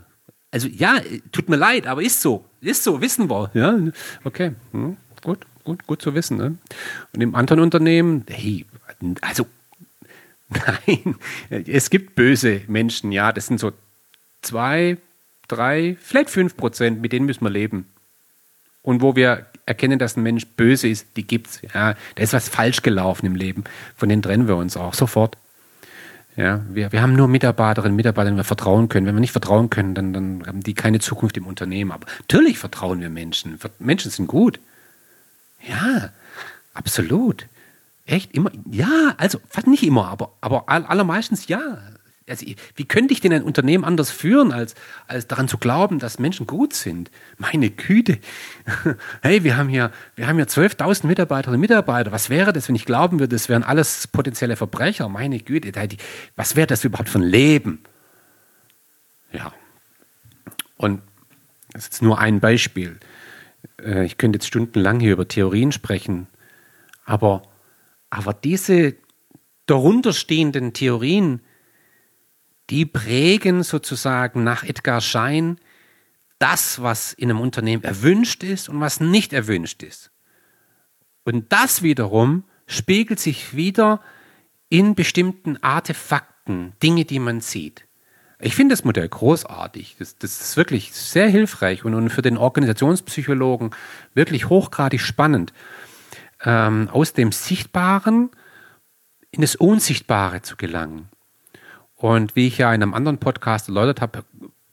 Also 0.51 0.67
ja, 0.67 0.99
tut 1.31 1.49
mir 1.49 1.55
leid, 1.55 1.87
aber 1.87 2.01
ist 2.01 2.21
so. 2.21 2.45
Ist 2.61 2.83
so, 2.83 3.01
wissen 3.01 3.29
wir. 3.29 3.51
Ja, 3.53 3.77
okay. 4.23 4.53
Hm, 4.71 4.97
gut, 5.23 5.45
gut, 5.63 5.85
gut 5.85 6.01
zu 6.01 6.13
wissen. 6.15 6.37
Ne? 6.37 6.57
Und 7.13 7.21
im 7.21 7.35
anderen 7.35 7.59
Unternehmen, 7.61 8.25
hey, 8.29 8.65
also 9.21 9.45
nein, 10.49 11.15
es 11.49 11.89
gibt 11.89 12.15
böse 12.15 12.61
Menschen, 12.67 13.11
ja, 13.11 13.31
das 13.31 13.47
sind 13.47 13.59
so 13.59 13.71
zwei, 14.41 14.97
drei, 15.47 15.95
vielleicht 16.01 16.31
fünf 16.31 16.57
Prozent, 16.57 17.01
mit 17.01 17.13
denen 17.13 17.27
müssen 17.27 17.43
wir 17.43 17.51
leben. 17.51 17.87
Und 18.81 19.01
wo 19.01 19.15
wir 19.15 19.45
erkennen, 19.69 19.99
dass 19.99 20.17
ein 20.17 20.23
Mensch 20.23 20.45
böse 20.45 20.87
ist, 20.87 21.07
die 21.15 21.25
gibt's. 21.25 21.61
Ja, 21.73 21.95
da 22.15 22.23
ist 22.23 22.33
was 22.33 22.49
falsch 22.49 22.81
gelaufen 22.81 23.25
im 23.25 23.35
Leben. 23.35 23.63
Von 23.95 24.09
denen 24.09 24.21
trennen 24.21 24.47
wir 24.47 24.57
uns 24.57 24.75
auch 24.75 24.93
sofort. 24.93 25.37
Ja, 26.35 26.61
wir, 26.69 26.91
wir 26.91 27.01
haben 27.01 27.15
nur 27.15 27.27
Mitarbeiterinnen 27.27 27.93
und 27.93 27.97
Mitarbeiter, 27.97 28.25
denen 28.25 28.37
wir 28.37 28.43
vertrauen 28.43 28.89
können. 28.89 29.05
Wenn 29.05 29.15
wir 29.15 29.19
nicht 29.19 29.31
vertrauen 29.31 29.69
können, 29.69 29.93
dann, 29.93 30.13
dann 30.13 30.43
haben 30.47 30.61
die 30.61 30.73
keine 30.73 30.99
Zukunft 30.99 31.37
im 31.37 31.45
Unternehmen. 31.45 31.91
Aber 31.91 32.07
natürlich 32.19 32.57
vertrauen 32.57 33.01
wir 33.01 33.09
Menschen. 33.09 33.59
Menschen 33.77 34.11
sind 34.11 34.27
gut. 34.27 34.59
Ja, 35.67 36.09
absolut. 36.73 37.45
Echt 38.05 38.33
immer? 38.33 38.51
Ja, 38.71 39.13
also 39.17 39.39
fast 39.49 39.67
nicht 39.67 39.83
immer, 39.83 40.07
aber, 40.07 40.31
aber 40.41 40.67
allermeistens 40.67 41.47
ja. 41.47 41.77
Also, 42.29 42.45
wie 42.75 42.85
könnte 42.85 43.13
ich 43.13 43.21
denn 43.21 43.33
ein 43.33 43.43
Unternehmen 43.43 43.83
anders 43.83 44.11
führen, 44.11 44.51
als, 44.51 44.75
als 45.07 45.27
daran 45.27 45.47
zu 45.47 45.57
glauben, 45.57 45.99
dass 45.99 46.19
Menschen 46.19 46.45
gut 46.45 46.73
sind? 46.73 47.09
Meine 47.37 47.69
Güte. 47.69 48.19
Hey, 49.21 49.43
wir 49.43 49.57
haben 49.57 49.67
hier, 49.67 49.91
wir 50.15 50.27
haben 50.27 50.37
hier 50.37 50.47
12.000 50.47 51.07
Mitarbeiterinnen 51.07 51.55
und 51.55 51.61
Mitarbeiter. 51.61 52.11
Was 52.11 52.29
wäre 52.29 52.53
das, 52.53 52.67
wenn 52.67 52.75
ich 52.75 52.85
glauben 52.85 53.19
würde, 53.19 53.35
das 53.35 53.49
wären 53.49 53.63
alles 53.63 54.07
potenzielle 54.07 54.55
Verbrecher? 54.55 55.09
Meine 55.09 55.39
Güte. 55.39 55.71
Was 56.35 56.55
wäre 56.55 56.67
das 56.67 56.83
überhaupt 56.83 57.09
für 57.09 57.19
ein 57.19 57.23
Leben? 57.23 57.79
Ja. 59.31 59.53
Und 60.77 61.01
das 61.71 61.83
ist 61.83 61.93
jetzt 61.93 62.01
nur 62.01 62.19
ein 62.19 62.39
Beispiel. 62.39 62.99
Äh, 63.81 64.05
ich 64.05 64.17
könnte 64.17 64.37
jetzt 64.37 64.47
stundenlang 64.47 64.99
hier 64.99 65.13
über 65.13 65.27
Theorien 65.27 65.71
sprechen, 65.71 66.27
aber, 67.05 67.43
aber 68.09 68.33
diese 68.33 68.95
darunterstehenden 69.65 70.73
Theorien, 70.73 71.41
die 72.69 72.85
prägen 72.85 73.63
sozusagen 73.63 74.43
nach 74.43 74.63
Edgar 74.63 75.01
Schein 75.01 75.59
das, 76.37 76.81
was 76.81 77.13
in 77.13 77.29
einem 77.29 77.41
Unternehmen 77.41 77.83
erwünscht 77.83 78.43
ist 78.43 78.69
und 78.69 78.79
was 78.79 78.99
nicht 78.99 79.33
erwünscht 79.33 79.83
ist. 79.83 80.11
Und 81.23 81.51
das 81.51 81.83
wiederum 81.83 82.45
spiegelt 82.65 83.19
sich 83.19 83.55
wieder 83.55 84.01
in 84.69 84.95
bestimmten 84.95 85.61
Artefakten, 85.61 86.73
Dinge, 86.81 87.05
die 87.05 87.19
man 87.19 87.41
sieht. 87.41 87.85
Ich 88.39 88.55
finde 88.55 88.73
das 88.73 88.85
Modell 88.85 89.09
großartig. 89.09 89.97
Das, 89.99 90.17
das, 90.17 90.39
ist 90.39 90.57
wirklich 90.57 90.93
sehr 90.93 91.27
hilfreich 91.27 91.83
und, 91.83 91.93
und 91.93 92.09
für 92.09 92.21
den 92.21 92.37
Organisationspsychologen 92.37 93.71
wirklich 94.13 94.47
hochgradig 94.47 95.01
spannend. 95.01 95.51
Ähm, 96.45 96.87
aus 96.89 97.11
dem 97.11 97.33
Sichtbaren 97.33 98.29
in 99.31 99.41
das 99.41 99.57
Unsichtbare 99.57 100.41
zu 100.41 100.55
gelangen. 100.55 101.09
Und 101.99 102.37
wie 102.37 102.47
ich 102.47 102.57
ja 102.57 102.73
in 102.73 102.81
einem 102.81 102.93
anderen 102.93 103.17
Podcast 103.17 103.67
erläutert 103.67 103.99
habe, 103.99 104.23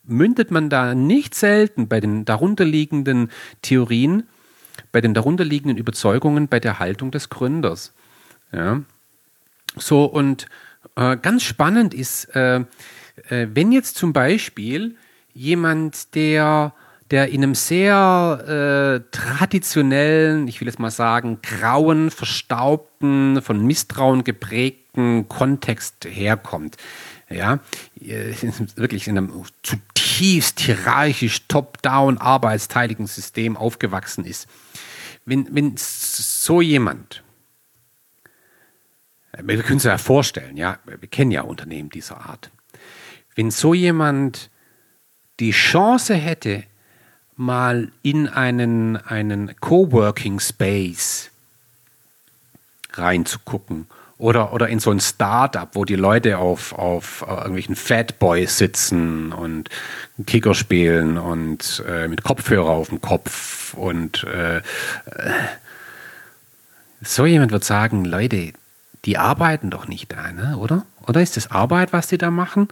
mündet 0.05 0.53
man 0.53 0.71
da 0.71 0.95
nicht 0.95 1.35
selten 1.35 1.89
bei 1.89 1.99
den 1.99 2.25
darunterliegenden 2.25 3.31
Theorien, 3.63 4.29
bei 4.93 5.01
den 5.01 5.13
darunterliegenden 5.13 5.77
Überzeugungen, 5.77 6.47
bei 6.47 6.61
der 6.61 6.79
Haltung 6.79 7.11
des 7.11 7.29
Gründers. 7.29 7.93
Ja. 8.53 8.81
So, 9.75 10.05
und 10.05 10.47
äh, 10.95 11.17
ganz 11.17 11.43
spannend 11.43 11.95
ist, 11.95 12.27
äh, 12.37 12.61
äh, 13.29 13.49
wenn 13.53 13.73
jetzt 13.73 13.97
zum 13.97 14.13
Beispiel 14.13 14.95
jemand, 15.35 16.15
der, 16.15 16.75
der 17.11 17.29
in 17.31 17.43
einem 17.43 17.57
sehr 17.57 19.03
äh, 19.03 19.11
traditionellen, 19.11 20.47
ich 20.47 20.61
will 20.61 20.69
jetzt 20.69 20.79
mal 20.79 20.93
sagen, 20.93 21.41
grauen, 21.43 22.13
verstaubten, 22.13 23.43
von 23.43 23.67
Misstrauen 23.67 24.23
geprägten 24.23 25.29
Kontext 25.29 26.07
herkommt, 26.09 26.77
ja, 27.29 27.61
äh, 28.01 28.35
wirklich 28.77 29.09
in 29.09 29.19
einem 29.19 29.45
zutiefst 29.63 30.61
hierarchisch 30.61 31.47
top-down 31.49 32.19
arbeitsteiligen 32.19 33.07
System 33.07 33.57
aufgewachsen 33.57 34.25
ist. 34.25 34.49
Wenn, 35.25 35.55
wenn 35.55 35.75
so 35.77 36.61
jemand, 36.61 37.23
wir 39.33 39.63
können 39.63 39.79
es 39.79 39.85
ja 39.85 39.99
vorstellen, 39.99 40.57
ja, 40.57 40.79
wir 40.85 41.09
kennen 41.09 41.33
ja 41.33 41.43
Unternehmen 41.43 41.91
dieser 41.91 42.25
Art, 42.27 42.51
wenn 43.35 43.51
so 43.51 43.75
jemand 43.75 44.51
die 45.41 45.51
Chance 45.51 46.15
hätte, 46.15 46.65
mal 47.37 47.93
in 48.03 48.29
einen, 48.29 48.97
einen 48.97 49.55
Coworking 49.61 50.41
Space 50.41 51.31
reinzugucken 52.95 53.87
oder, 54.19 54.53
oder 54.53 54.69
in 54.69 54.81
so 54.81 54.91
ein 54.91 55.01
Startup, 55.01 55.69
wo 55.73 55.85
die 55.85 55.97
Leute 55.97 56.39
auf, 56.39 56.73
auf 56.73 57.23
uh, 57.23 57.33
irgendwelchen 57.33 57.77
Fatboys 57.77 58.57
sitzen 58.57 59.33
und 59.33 59.69
Kicker 60.27 60.55
spielen 60.55 61.19
und 61.19 61.85
äh, 61.87 62.09
mit 62.09 62.23
Kopfhörer 62.23 62.71
auf 62.71 62.89
dem 62.89 63.01
Kopf. 63.01 63.75
Und 63.75 64.25
äh, 64.25 64.63
so 67.03 67.27
jemand 67.27 67.53
wird 67.53 67.65
sagen, 67.65 68.05
Leute, 68.05 68.53
die 69.05 69.19
arbeiten 69.19 69.71
doch 69.71 69.87
nicht 69.87 70.11
da, 70.13 70.33
ne? 70.33 70.57
oder? 70.57 70.87
Oder 71.07 71.21
ist 71.21 71.37
das 71.37 71.51
Arbeit, 71.51 71.93
was 71.93 72.09
die 72.09 72.19
da 72.19 72.31
machen? 72.31 72.69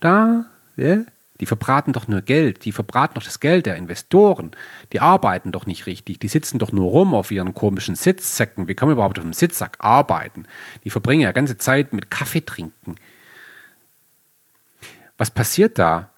Da, 0.00 0.46
ja? 0.76 0.98
Die 1.44 1.46
verbraten 1.46 1.92
doch 1.92 2.08
nur 2.08 2.22
Geld, 2.22 2.64
die 2.64 2.72
verbraten 2.72 3.16
doch 3.16 3.22
das 3.22 3.38
Geld 3.38 3.66
der 3.66 3.76
Investoren. 3.76 4.52
Die 4.94 5.00
arbeiten 5.00 5.52
doch 5.52 5.66
nicht 5.66 5.84
richtig, 5.84 6.18
die 6.18 6.28
sitzen 6.28 6.58
doch 6.58 6.72
nur 6.72 6.90
rum 6.90 7.12
auf 7.12 7.30
ihren 7.30 7.52
komischen 7.52 7.96
Sitzsäcken. 7.96 8.66
Wie 8.66 8.74
kann 8.74 8.88
man 8.88 8.94
überhaupt 8.94 9.18
auf 9.18 9.24
einem 9.24 9.34
Sitzsack 9.34 9.76
arbeiten? 9.80 10.46
Die 10.84 10.90
verbringen 10.90 11.20
ja 11.20 11.32
ganze 11.32 11.58
Zeit 11.58 11.92
mit 11.92 12.10
Kaffee 12.10 12.40
trinken. 12.40 12.94
Was 15.18 15.30
passiert 15.30 15.78
da? 15.78 16.08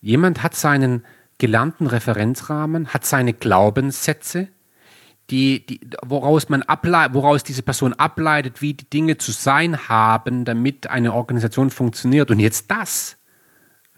Jemand 0.00 0.44
hat 0.44 0.54
seinen 0.54 1.04
gelernten 1.38 1.88
Referenzrahmen, 1.88 2.94
hat 2.94 3.04
seine 3.04 3.32
Glaubenssätze, 3.32 4.46
die, 5.28 5.66
die, 5.66 5.80
woraus, 6.06 6.48
man 6.50 6.62
woraus 6.62 7.42
diese 7.42 7.62
Person 7.62 7.94
ableitet, 7.94 8.62
wie 8.62 8.74
die 8.74 8.88
Dinge 8.88 9.18
zu 9.18 9.32
sein 9.32 9.88
haben, 9.88 10.44
damit 10.44 10.88
eine 10.88 11.14
Organisation 11.14 11.70
funktioniert. 11.70 12.30
Und 12.30 12.38
jetzt 12.38 12.70
das. 12.70 13.16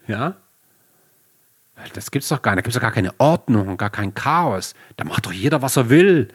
Ja? 0.07 0.40
Das 1.93 2.11
gibt's 2.11 2.29
doch 2.29 2.41
gar 2.41 2.51
nicht. 2.51 2.59
Da 2.59 2.61
gibt 2.63 2.75
es 2.75 2.75
doch 2.75 2.81
gar 2.81 2.91
keine 2.91 3.13
Ordnung, 3.19 3.77
gar 3.77 3.89
kein 3.89 4.13
Chaos. 4.13 4.73
Da 4.97 5.03
macht 5.03 5.25
doch 5.25 5.31
jeder, 5.31 5.61
was 5.61 5.77
er 5.77 5.89
will. 5.89 6.27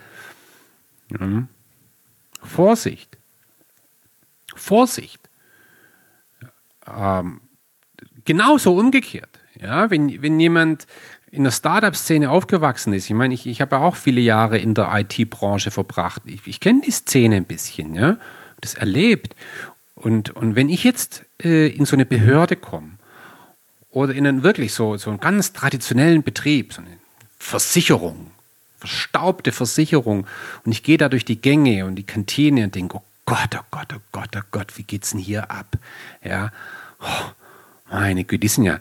Mhm. 1.09 1.49
Vorsicht. 2.43 3.17
Vorsicht. 4.55 5.21
Ähm, 6.87 7.41
genauso 8.25 8.77
umgekehrt. 8.77 9.41
Ja, 9.61 9.91
wenn, 9.91 10.23
wenn 10.23 10.39
jemand 10.39 10.87
in 11.31 11.45
der 11.45 11.51
Startup-Szene 11.51 12.31
aufgewachsen 12.31 12.93
ist, 12.93 13.07
ich 13.07 13.15
meine, 13.15 13.35
ich, 13.35 13.47
ich 13.47 13.61
habe 13.61 13.77
ja 13.77 13.83
auch 13.83 13.97
viele 13.97 14.21
Jahre 14.21 14.59
in 14.59 14.75
der 14.75 14.91
IT-Branche 14.95 15.71
verbracht. 15.71 16.23
Ich, 16.27 16.47
ich 16.47 16.61
kenne 16.61 16.83
die 16.83 16.91
Szene 16.91 17.37
ein 17.37 17.45
bisschen, 17.45 17.95
ja, 17.95 18.19
das 18.61 18.75
erlebt. 18.75 19.35
Und, 19.95 20.31
und 20.31 20.57
wenn 20.57 20.69
ich 20.69 20.85
jetzt 20.85 21.25
äh, 21.43 21.69
in 21.69 21.87
so 21.87 21.97
eine 21.97 22.07
Behörde 22.07 22.57
komme 22.57 22.96
oder 23.97 24.13
in 24.15 24.27
einen 24.27 24.43
wirklich 24.43 24.75
so, 24.75 24.99
so 24.99 25.09
einen 25.09 25.21
ganz 25.21 25.55
traditionellen 25.55 26.23
Betrieb, 26.23 26.75
so 26.75 26.83
eine 26.83 26.99
Versicherung, 27.39 28.31
verstaubte 28.79 29.53
Versicherung. 29.53 30.27
Und 30.67 30.73
ich 30.73 30.83
gehe 30.83 30.99
da 30.99 31.09
durch 31.09 31.25
die 31.25 31.41
Gänge 31.41 31.87
und 31.87 31.95
die 31.95 32.03
Kantine 32.03 32.65
und 32.65 32.75
denke, 32.75 32.99
oh 32.99 33.03
Gott, 33.25 33.55
oh 33.59 33.65
Gott, 33.71 33.95
oh 33.95 34.01
Gott, 34.13 34.29
oh 34.37 34.43
Gott, 34.51 34.77
wie 34.77 34.83
geht's 34.83 35.13
denn 35.13 35.21
hier 35.21 35.51
ab? 35.51 35.79
Ja, 36.23 36.53
oh, 37.01 37.31
meine 37.91 38.25
Güte, 38.25 38.41
die 38.41 38.49
sind 38.49 38.65
ja, 38.65 38.81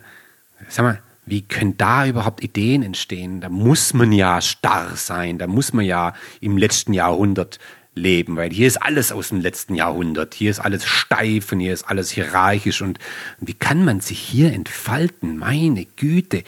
sag 0.68 0.84
mal, 0.84 1.00
wie 1.24 1.40
können 1.40 1.78
da 1.78 2.06
überhaupt 2.06 2.44
Ideen 2.44 2.82
entstehen? 2.82 3.40
Da 3.40 3.48
muss 3.48 3.94
man 3.94 4.12
ja 4.12 4.42
starr 4.42 4.96
sein, 4.96 5.38
da 5.38 5.46
muss 5.46 5.72
man 5.72 5.86
ja 5.86 6.12
im 6.42 6.58
letzten 6.58 6.92
Jahrhundert 6.92 7.58
leben, 7.96 8.36
weil 8.36 8.50
hier 8.50 8.68
ist 8.68 8.76
alles 8.76 9.10
aus 9.10 9.30
dem 9.30 9.40
letzten 9.40 9.74
Jahrhundert, 9.74 10.34
hier 10.34 10.50
ist 10.50 10.60
alles 10.60 10.84
steif 10.84 11.50
und 11.50 11.60
hier 11.60 11.72
ist 11.72 11.84
alles 11.84 12.10
hierarchisch 12.10 12.82
und 12.82 12.98
wie 13.40 13.54
kann 13.54 13.84
man 13.84 14.00
sich 14.00 14.20
hier 14.20 14.52
entfalten? 14.52 15.38
Meine 15.38 15.86
Güte. 15.86 16.44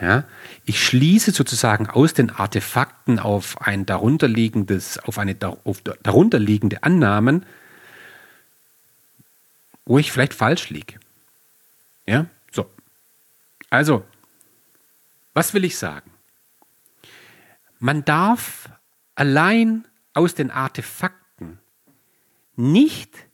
Ja, 0.00 0.24
ich 0.64 0.84
schließe 0.84 1.30
sozusagen 1.30 1.88
aus 1.88 2.12
den 2.14 2.30
Artefakten 2.30 3.18
auf 3.18 3.60
ein 3.62 3.86
darunterliegendes, 3.86 4.98
auf 4.98 5.18
eine 5.18 5.36
auf 5.64 5.80
darunterliegende 6.02 6.82
Annahmen, 6.82 7.46
wo 9.84 9.98
ich 9.98 10.12
vielleicht 10.12 10.34
falsch 10.34 10.70
liege. 10.70 11.00
Ja, 12.06 12.26
so. 12.52 12.70
Also, 13.70 14.04
was 15.34 15.54
will 15.54 15.64
ich 15.64 15.78
sagen? 15.78 16.10
Man 17.80 18.04
darf 18.04 18.68
allein 19.14 19.84
aus 20.18 20.34
den 20.34 20.50
Artefakten 20.50 21.60
nicht 22.56 23.28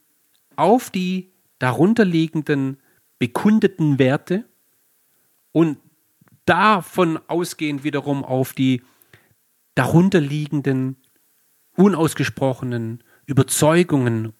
auf 0.54 0.90
die 0.90 1.32
darunterliegenden 1.58 2.76
bekundeten 3.18 3.98
Werte 3.98 4.44
und 5.52 5.78
davon 6.44 7.18
ausgehend 7.26 7.84
wiederum 7.84 8.22
auf 8.22 8.52
die 8.52 8.82
darunterliegenden 9.74 10.96
unausgesprochenen 11.74 13.02
Überzeugungen 13.24 14.34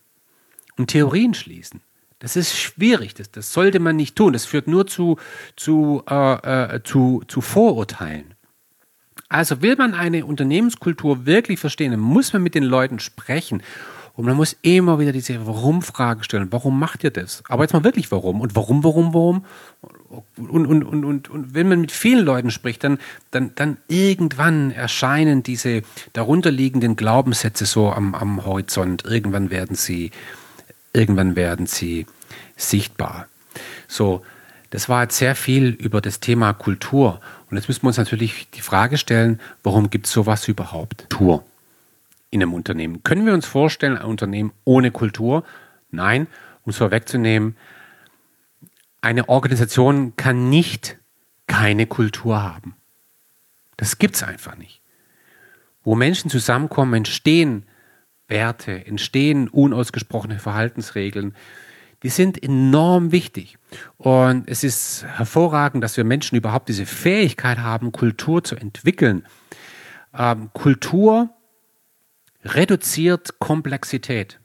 und 0.77 0.89
Theorien 0.89 1.33
schließen. 1.33 1.81
Das 2.19 2.37
ist 2.37 2.55
schwierig, 2.55 3.15
das, 3.15 3.31
das 3.31 3.55
sollte 3.55 3.81
man 3.81 3.97
nicht 3.97 4.17
tun. 4.17 4.35
Das 4.35 4.45
führt 4.45 4.69
nur 4.69 4.87
zu, 4.87 5.17
zu, 5.57 6.03
äh, 6.11 6.75
äh, 6.75 6.83
zu, 6.83 7.23
zu 7.27 7.41
Vorurteilen. 7.41 8.34
Also 9.35 9.63
will 9.63 9.75
man 9.75 9.95
eine 9.95 10.27
Unternehmenskultur 10.27 11.27
wirklich 11.27 11.59
verstehen, 11.59 11.91
dann 11.91 11.99
muss 11.99 12.33
man 12.33 12.41
mit 12.41 12.55
den 12.55 12.63
Leuten 12.63 13.01
sprechen. 13.01 13.65
Und 14.15 14.27
man 14.27 14.37
muss 14.37 14.57
immer 14.63 15.01
wieder 15.01 15.11
diese 15.11 15.45
Warum-Fragen 15.45 16.23
stellen. 16.23 16.53
Warum 16.53 16.79
macht 16.79 17.03
ihr 17.03 17.11
das? 17.11 17.43
Aber 17.49 17.65
jetzt 17.65 17.73
mal 17.73 17.83
wirklich 17.83 18.13
warum? 18.13 18.41
Und 18.41 18.55
warum, 18.55 18.85
warum, 18.85 19.13
warum? 19.13 19.45
Und, 20.37 20.67
und, 20.69 20.85
und, 20.85 21.05
und, 21.05 21.29
und 21.29 21.53
wenn 21.53 21.69
man 21.69 21.81
mit 21.81 21.91
vielen 21.91 22.25
Leuten 22.25 22.53
spricht, 22.53 22.85
dann, 22.85 22.99
dann, 23.33 23.51
dann 23.57 23.77
irgendwann 23.89 24.71
erscheinen 24.71 25.43
diese 25.43 25.83
darunterliegenden 26.13 26.95
Glaubenssätze 26.95 27.67
so 27.67 27.91
am, 27.91 28.15
am 28.15 28.47
Horizont. 28.47 29.05
Irgendwann 29.05 29.51
werden 29.51 29.75
sie, 29.75 30.13
irgendwann 30.93 31.35
werden 31.35 31.67
sie 31.67 32.07
sichtbar. 32.57 33.27
So, 33.89 34.23
das 34.71 34.89
war 34.89 35.03
jetzt 35.03 35.19
sehr 35.19 35.35
viel 35.35 35.71
über 35.71 36.01
das 36.01 36.21
Thema 36.21 36.53
Kultur. 36.53 37.21
Und 37.55 37.59
jetzt 37.59 37.69
müssen 37.69 37.85
wir 37.85 37.89
uns 37.89 37.99
natürlich 37.99 38.51
die 38.51 38.63
Frage 38.63 38.99
stellen, 38.99 39.41
warum 39.63 39.89
gibt 39.89 40.07
es 40.07 40.13
sowas 40.13 40.49
überhaupt? 40.49 41.09
Kultur 41.09 41.45
in 42.33 42.43
einem 42.43 42.53
Unternehmen. 42.53 43.05
Können 43.05 43.27
wir 43.27 43.33
uns 43.33 43.47
vorstellen, 43.47 43.97
ein 43.97 44.07
Unternehmen 44.07 44.53
ohne 44.65 44.91
Kultur? 44.91 45.45
Nein, 45.93 46.27
um 46.65 46.71
es 46.71 46.79
vorwegzunehmen, 46.79 47.55
eine 49.01 49.29
Organisation 49.29 50.17
kann 50.17 50.51
nicht 50.51 50.99
keine 51.47 51.87
Kultur 51.87 52.43
haben. 52.43 52.75
Das 53.77 53.99
gibt 53.99 54.17
es 54.17 54.25
einfach 54.25 54.57
nicht. 54.57 54.81
Wo 55.85 55.95
Menschen 55.95 56.29
zusammenkommen, 56.29 56.95
entstehen 56.95 57.67
Werte, 58.27 58.85
entstehen 58.85 59.47
unausgesprochene 59.47 60.41
Verhaltensregeln, 60.41 61.37
die 62.05 62.11
sind 62.11 62.41
enorm 62.41 63.11
wichtig. 63.13 63.57
Und 63.97 64.49
es 64.49 64.63
ist 64.63 65.05
hervorragend, 65.05 65.83
dass 65.83 65.97
wir 65.97 66.05
Menschen 66.05 66.37
überhaupt 66.37 66.69
diese 66.69 66.87
Fähigkeit 66.87 67.59
haben, 67.59 67.91
Kultur 67.91 68.45
zu 68.45 68.57
entwickeln. 68.57 69.27
Ähm, 70.17 70.51
Kultur 70.53 71.31
reduziert 72.45 73.39
Komplexität. 73.41 74.39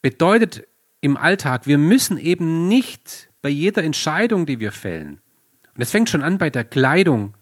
Bedeutet 0.00 0.66
im 1.00 1.16
Alltag, 1.16 1.66
wir 1.66 1.76
müssen 1.76 2.18
eben 2.18 2.68
nicht 2.68 3.28
bei 3.42 3.48
jeder 3.48 3.82
Entscheidung, 3.82 4.46
die 4.46 4.60
wir 4.60 4.72
fällen, 4.72 5.20
und 5.74 5.82
es 5.82 5.90
fängt 5.90 6.08
schon 6.08 6.22
an 6.22 6.38
bei 6.38 6.48
der 6.48 6.64
Kleidung, 6.64 7.35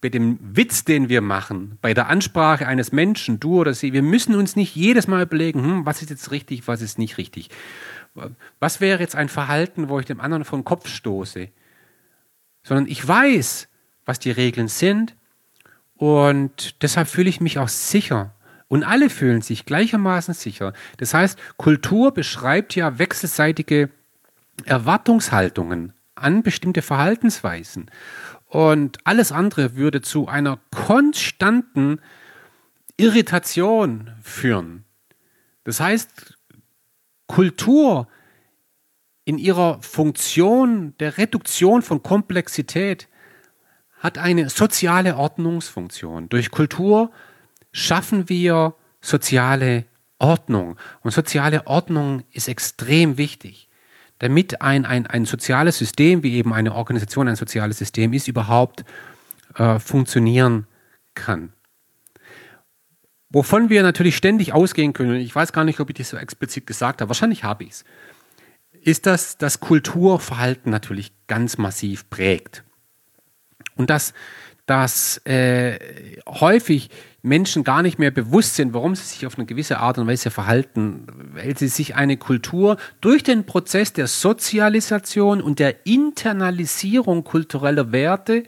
bei 0.00 0.08
dem 0.08 0.38
Witz, 0.40 0.84
den 0.84 1.08
wir 1.08 1.20
machen, 1.20 1.78
bei 1.80 1.94
der 1.94 2.08
Ansprache 2.08 2.66
eines 2.66 2.92
Menschen, 2.92 3.40
du 3.40 3.60
oder 3.60 3.74
sie, 3.74 3.92
wir 3.92 4.02
müssen 4.02 4.34
uns 4.34 4.56
nicht 4.56 4.76
jedes 4.76 5.08
Mal 5.08 5.22
überlegen, 5.22 5.62
hm, 5.62 5.86
was 5.86 6.02
ist 6.02 6.10
jetzt 6.10 6.30
richtig, 6.30 6.68
was 6.68 6.82
ist 6.82 6.98
nicht 6.98 7.18
richtig. 7.18 7.50
Was 8.58 8.80
wäre 8.80 9.00
jetzt 9.00 9.16
ein 9.16 9.28
Verhalten, 9.28 9.88
wo 9.88 9.98
ich 10.00 10.06
dem 10.06 10.20
anderen 10.20 10.44
vor 10.44 10.58
den 10.58 10.64
Kopf 10.64 10.88
stoße? 10.88 11.48
Sondern 12.62 12.86
ich 12.86 13.06
weiß, 13.06 13.68
was 14.04 14.18
die 14.18 14.30
Regeln 14.30 14.68
sind 14.68 15.14
und 15.96 16.82
deshalb 16.82 17.08
fühle 17.08 17.28
ich 17.28 17.40
mich 17.40 17.58
auch 17.58 17.68
sicher. 17.68 18.34
Und 18.68 18.84
alle 18.84 19.10
fühlen 19.10 19.42
sich 19.42 19.64
gleichermaßen 19.64 20.34
sicher. 20.34 20.72
Das 20.98 21.14
heißt, 21.14 21.38
Kultur 21.56 22.12
beschreibt 22.12 22.74
ja 22.74 22.98
wechselseitige 22.98 23.88
Erwartungshaltungen 24.64 25.92
an 26.14 26.42
bestimmte 26.42 26.82
Verhaltensweisen. 26.82 27.90
Und 28.48 28.98
alles 29.04 29.30
andere 29.30 29.76
würde 29.76 30.00
zu 30.00 30.26
einer 30.26 30.58
konstanten 30.74 32.00
Irritation 32.96 34.10
führen. 34.22 34.84
Das 35.64 35.80
heißt, 35.80 36.38
Kultur 37.26 38.08
in 39.24 39.36
ihrer 39.36 39.80
Funktion 39.82 40.94
der 40.98 41.18
Reduktion 41.18 41.82
von 41.82 42.02
Komplexität 42.02 43.08
hat 43.98 44.16
eine 44.16 44.48
soziale 44.48 45.16
Ordnungsfunktion. 45.16 46.30
Durch 46.30 46.50
Kultur 46.50 47.10
schaffen 47.70 48.30
wir 48.30 48.74
soziale 49.02 49.84
Ordnung. 50.18 50.78
Und 51.02 51.10
soziale 51.10 51.66
Ordnung 51.66 52.24
ist 52.32 52.48
extrem 52.48 53.18
wichtig 53.18 53.67
damit 54.18 54.60
ein, 54.62 54.84
ein, 54.84 55.06
ein 55.06 55.24
soziales 55.24 55.78
System, 55.78 56.22
wie 56.22 56.34
eben 56.34 56.52
eine 56.52 56.74
Organisation 56.74 57.28
ein 57.28 57.36
soziales 57.36 57.78
System 57.78 58.12
ist, 58.12 58.28
überhaupt 58.28 58.84
äh, 59.56 59.78
funktionieren 59.78 60.66
kann. 61.14 61.52
Wovon 63.30 63.68
wir 63.68 63.82
natürlich 63.82 64.16
ständig 64.16 64.52
ausgehen 64.52 64.94
können, 64.94 65.16
ich 65.16 65.34
weiß 65.34 65.52
gar 65.52 65.64
nicht, 65.64 65.80
ob 65.80 65.90
ich 65.90 65.96
das 65.96 66.08
so 66.10 66.16
explizit 66.16 66.66
gesagt 66.66 67.00
habe, 67.00 67.10
wahrscheinlich 67.10 67.44
habe 67.44 67.64
ich 67.64 67.70
es, 67.70 67.84
ist, 68.80 69.06
dass 69.06 69.36
das 69.36 69.60
Kulturverhalten 69.60 70.70
natürlich 70.70 71.12
ganz 71.26 71.58
massiv 71.58 72.08
prägt. 72.08 72.64
Und 73.76 73.90
dass, 73.90 74.14
dass 74.66 75.18
äh, 75.26 75.78
häufig 76.26 76.90
Menschen 77.28 77.64
gar 77.64 77.82
nicht 77.82 77.98
mehr 77.98 78.10
bewusst 78.10 78.56
sind, 78.56 78.74
warum 78.74 78.94
sie 78.94 79.04
sich 79.04 79.26
auf 79.26 79.36
eine 79.36 79.46
gewisse 79.46 79.78
Art 79.78 79.98
und 79.98 80.06
Weise 80.06 80.30
verhalten, 80.30 81.06
weil 81.34 81.56
sie 81.56 81.68
sich 81.68 81.94
eine 81.94 82.16
Kultur 82.16 82.76
durch 83.00 83.22
den 83.22 83.46
Prozess 83.46 83.92
der 83.92 84.06
Sozialisation 84.06 85.40
und 85.40 85.58
der 85.58 85.86
Internalisierung 85.86 87.24
kultureller 87.24 87.92
Werte 87.92 88.44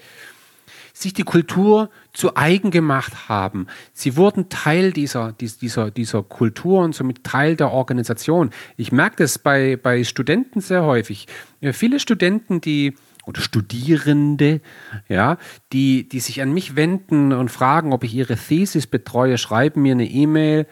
sich 0.92 1.14
die 1.14 1.22
Kultur 1.22 1.90
zu 2.12 2.36
eigen 2.36 2.70
gemacht 2.70 3.28
haben. 3.28 3.66
Sie 3.92 4.16
wurden 4.16 4.48
Teil 4.48 4.92
dieser, 4.92 5.32
dieser, 5.32 5.90
dieser 5.90 6.22
Kultur 6.22 6.82
und 6.82 6.94
somit 6.94 7.24
Teil 7.24 7.56
der 7.56 7.70
Organisation. 7.70 8.50
Ich 8.76 8.92
merke 8.92 9.16
das 9.16 9.38
bei, 9.38 9.76
bei 9.76 10.04
Studenten 10.04 10.60
sehr 10.60 10.84
häufig. 10.84 11.26
Ja, 11.60 11.72
viele 11.72 12.00
Studenten, 12.00 12.60
die 12.60 12.94
oder 13.26 13.40
Studierende, 13.40 14.60
ja, 15.08 15.36
die, 15.72 16.08
die 16.08 16.20
sich 16.20 16.42
an 16.42 16.52
mich 16.52 16.76
wenden 16.76 17.32
und 17.32 17.50
fragen, 17.50 17.92
ob 17.92 18.04
ich 18.04 18.14
ihre 18.14 18.36
Thesis 18.36 18.86
betreue, 18.86 19.38
schreiben 19.38 19.82
mir 19.82 19.92
eine 19.92 20.06
E-Mail. 20.06 20.66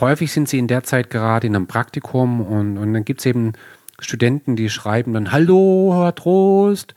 Häufig 0.00 0.32
sind 0.32 0.48
sie 0.48 0.58
in 0.58 0.68
der 0.68 0.82
Zeit 0.82 1.10
gerade 1.10 1.46
in 1.46 1.56
einem 1.56 1.66
Praktikum 1.66 2.40
und, 2.40 2.78
und 2.78 2.92
dann 2.94 3.04
gibt 3.04 3.20
es 3.20 3.26
eben 3.26 3.52
Studenten, 4.00 4.56
die 4.56 4.70
schreiben 4.70 5.12
dann, 5.12 5.32
Hallo, 5.32 5.92
Herr 5.94 6.14
Trost, 6.14 6.94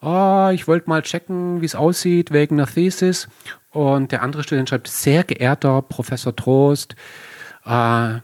oh, 0.00 0.50
ich 0.52 0.66
wollte 0.66 0.88
mal 0.88 1.02
checken, 1.02 1.60
wie 1.60 1.66
es 1.66 1.74
aussieht 1.74 2.32
wegen 2.32 2.58
einer 2.58 2.68
Thesis. 2.68 3.28
Und 3.70 4.12
der 4.12 4.22
andere 4.22 4.42
Student 4.42 4.70
schreibt, 4.70 4.88
sehr 4.88 5.24
geehrter 5.24 5.82
Professor 5.82 6.34
Trost, 6.34 6.96
äh, 7.66 8.18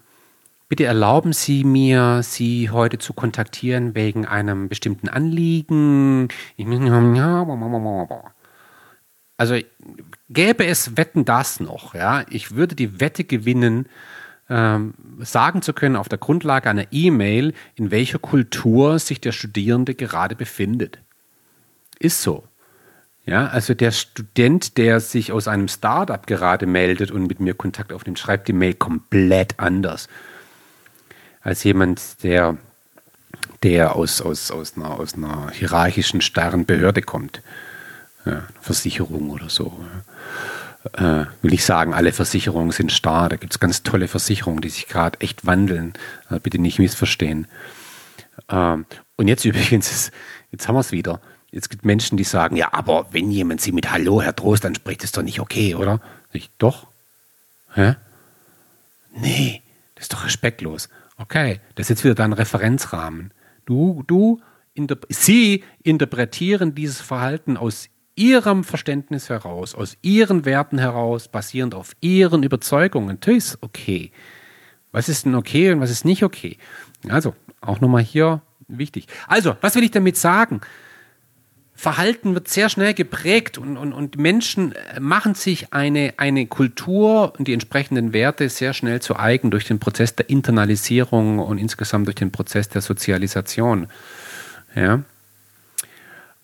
Bitte 0.68 0.85
erlauben 0.85 1.33
Sie 1.33 1.62
mir, 1.62 2.22
Sie 2.22 2.70
heute 2.70 2.98
zu 2.98 3.12
kontaktieren 3.12 3.94
wegen 3.94 4.27
einem 4.27 4.68
bestimmten 4.68 5.09
Anliegen. 5.09 6.29
Also 9.37 9.57
gäbe 10.31 10.64
es 10.64 10.96
Wetten 10.96 11.24
das 11.24 11.61
noch, 11.61 11.94
ja, 11.94 12.24
ich 12.31 12.55
würde 12.55 12.74
die 12.74 13.00
Wette 13.00 13.24
gewinnen, 13.24 13.87
ähm, 14.48 14.94
sagen 15.18 15.61
zu 15.61 15.72
können 15.72 15.96
auf 15.96 16.09
der 16.09 16.18
Grundlage 16.18 16.70
einer 16.70 16.87
E-Mail, 16.92 17.53
in 17.74 17.90
welcher 17.90 18.18
Kultur 18.18 18.98
sich 18.98 19.20
der 19.20 19.33
Studierende 19.33 19.94
gerade 19.94 20.37
befindet. 20.37 20.98
Ist 21.98 22.22
so. 22.22 22.44
Ja, 23.27 23.46
also 23.48 23.74
der 23.74 23.90
Student, 23.90 24.77
der 24.77 25.00
sich 25.00 25.33
aus 25.33 25.48
einem 25.48 25.68
Startup 25.68 26.27
gerade 26.27 26.66
meldet 26.66 27.11
und 27.11 27.27
mit 27.27 27.40
mir 27.40 27.55
Kontakt 27.55 27.92
aufnimmt, 27.92 28.18
schreibt 28.18 28.48
die 28.48 28.53
Mail 28.53 28.74
komplett 28.74 29.59
anders 29.59 30.09
als 31.44 31.62
jemand, 31.62 32.22
der, 32.22 32.57
der 33.62 33.94
aus, 33.94 34.20
aus, 34.22 34.50
aus, 34.50 34.76
einer, 34.76 34.98
aus 34.98 35.14
einer 35.14 35.50
hierarchischen, 35.50 36.22
starren 36.22 36.64
Behörde 36.64 37.02
kommt. 37.02 37.42
Ja, 38.24 38.48
Versicherung 38.62 39.28
oder 39.28 39.50
so. 39.50 39.78
Äh, 40.95 41.26
will 41.42 41.53
ich 41.53 41.64
sagen, 41.64 41.92
alle 41.92 42.12
Versicherungen 42.12 42.72
sind 42.72 42.90
starr. 42.90 43.28
Da 43.28 43.36
gibt 43.36 43.53
es 43.53 43.61
ganz 43.61 43.82
tolle 43.82 44.09
Versicherungen, 44.09 44.62
die 44.62 44.70
sich 44.70 44.88
gerade 44.88 45.20
echt 45.20 45.47
wandeln. 45.47 45.92
Also 46.28 46.40
bitte 46.40 46.59
nicht 46.59 46.78
missverstehen. 46.78 47.47
Ähm, 48.49 48.86
und 49.16 49.28
jetzt 49.28 49.45
übrigens, 49.45 50.11
jetzt 50.51 50.66
haben 50.66 50.74
wir 50.74 50.80
es 50.80 50.92
wieder. 50.92 51.20
Jetzt 51.53 51.68
gibt 51.68 51.84
Menschen, 51.84 52.16
die 52.16 52.24
sagen, 52.24 52.57
ja, 52.57 52.72
aber 52.72 53.07
wenn 53.12 53.30
jemand 53.30 53.61
sie 53.61 53.70
mit 53.70 53.92
Hallo, 53.92 54.22
Herr 54.22 54.34
Trost, 54.34 54.64
dann 54.64 54.74
spricht 54.74 55.05
es 55.05 55.12
doch 55.12 55.22
nicht 55.22 55.40
okay, 55.40 55.74
oder? 55.74 56.01
Ich, 56.32 56.51
doch. 56.59 56.86
Hä? 57.74 57.97
Nee, 59.14 59.62
das 59.95 60.07
ist 60.07 60.12
doch 60.14 60.24
respektlos. 60.24 60.88
Okay, 61.16 61.60
das 61.74 61.84
ist 61.84 61.90
jetzt 61.90 62.04
wieder 62.04 62.14
dein 62.14 62.32
Referenzrahmen. 62.32 63.32
Du, 63.66 64.02
du, 64.06 64.40
interp 64.74 65.06
sie 65.08 65.62
interpretieren 65.82 66.74
dieses 66.74 67.00
Verhalten 67.00 67.56
aus 67.56 67.88
ihrem 68.16 68.64
Verständnis 68.64 69.28
heraus, 69.28 69.74
aus 69.74 69.96
ihren 70.02 70.44
Werten 70.44 70.78
heraus, 70.78 71.28
basierend 71.28 71.74
auf 71.74 71.92
ihren 72.00 72.42
Überzeugungen. 72.42 73.18
Das 73.20 73.34
ist 73.34 73.58
okay. 73.60 74.10
Was 74.92 75.08
ist 75.08 75.26
denn 75.26 75.34
okay 75.34 75.72
und 75.72 75.80
was 75.80 75.90
ist 75.90 76.04
nicht 76.04 76.22
okay? 76.22 76.56
Also, 77.08 77.34
auch 77.60 77.80
nochmal 77.80 78.02
hier 78.02 78.42
wichtig. 78.68 79.06
Also, 79.26 79.56
was 79.60 79.74
will 79.74 79.84
ich 79.84 79.90
damit 79.90 80.16
sagen? 80.16 80.60
Verhalten 81.77 82.35
wird 82.35 82.49
sehr 82.49 82.68
schnell 82.68 82.95
geprägt 82.95 83.59
und, 83.59 83.77
und, 83.77 83.93
und 83.93 84.16
Menschen 84.16 84.75
machen 85.01 85.35
sich 85.35 85.72
eine, 85.72 86.14
eine 86.16 86.47
Kultur 86.47 87.35
und 87.37 87.49
die 87.49 87.53
entsprechenden 87.53 88.12
Werte 88.12 88.49
sehr 88.49 88.72
schnell 88.72 89.03
zu 89.03 89.16
eigen 89.16 89.51
durch 89.51 89.64
den 89.64 89.81
Prozess 89.81 90.14
der 90.14 90.31
Internalisierung 90.31 91.41
und 91.41 91.59
insgesamt 91.59 92.07
durch 92.07 92.14
den 92.14 92.31
Prozess 92.31 92.68
der 92.68 92.81
Sozialisation. 92.81 93.89
Ja. 94.75 95.03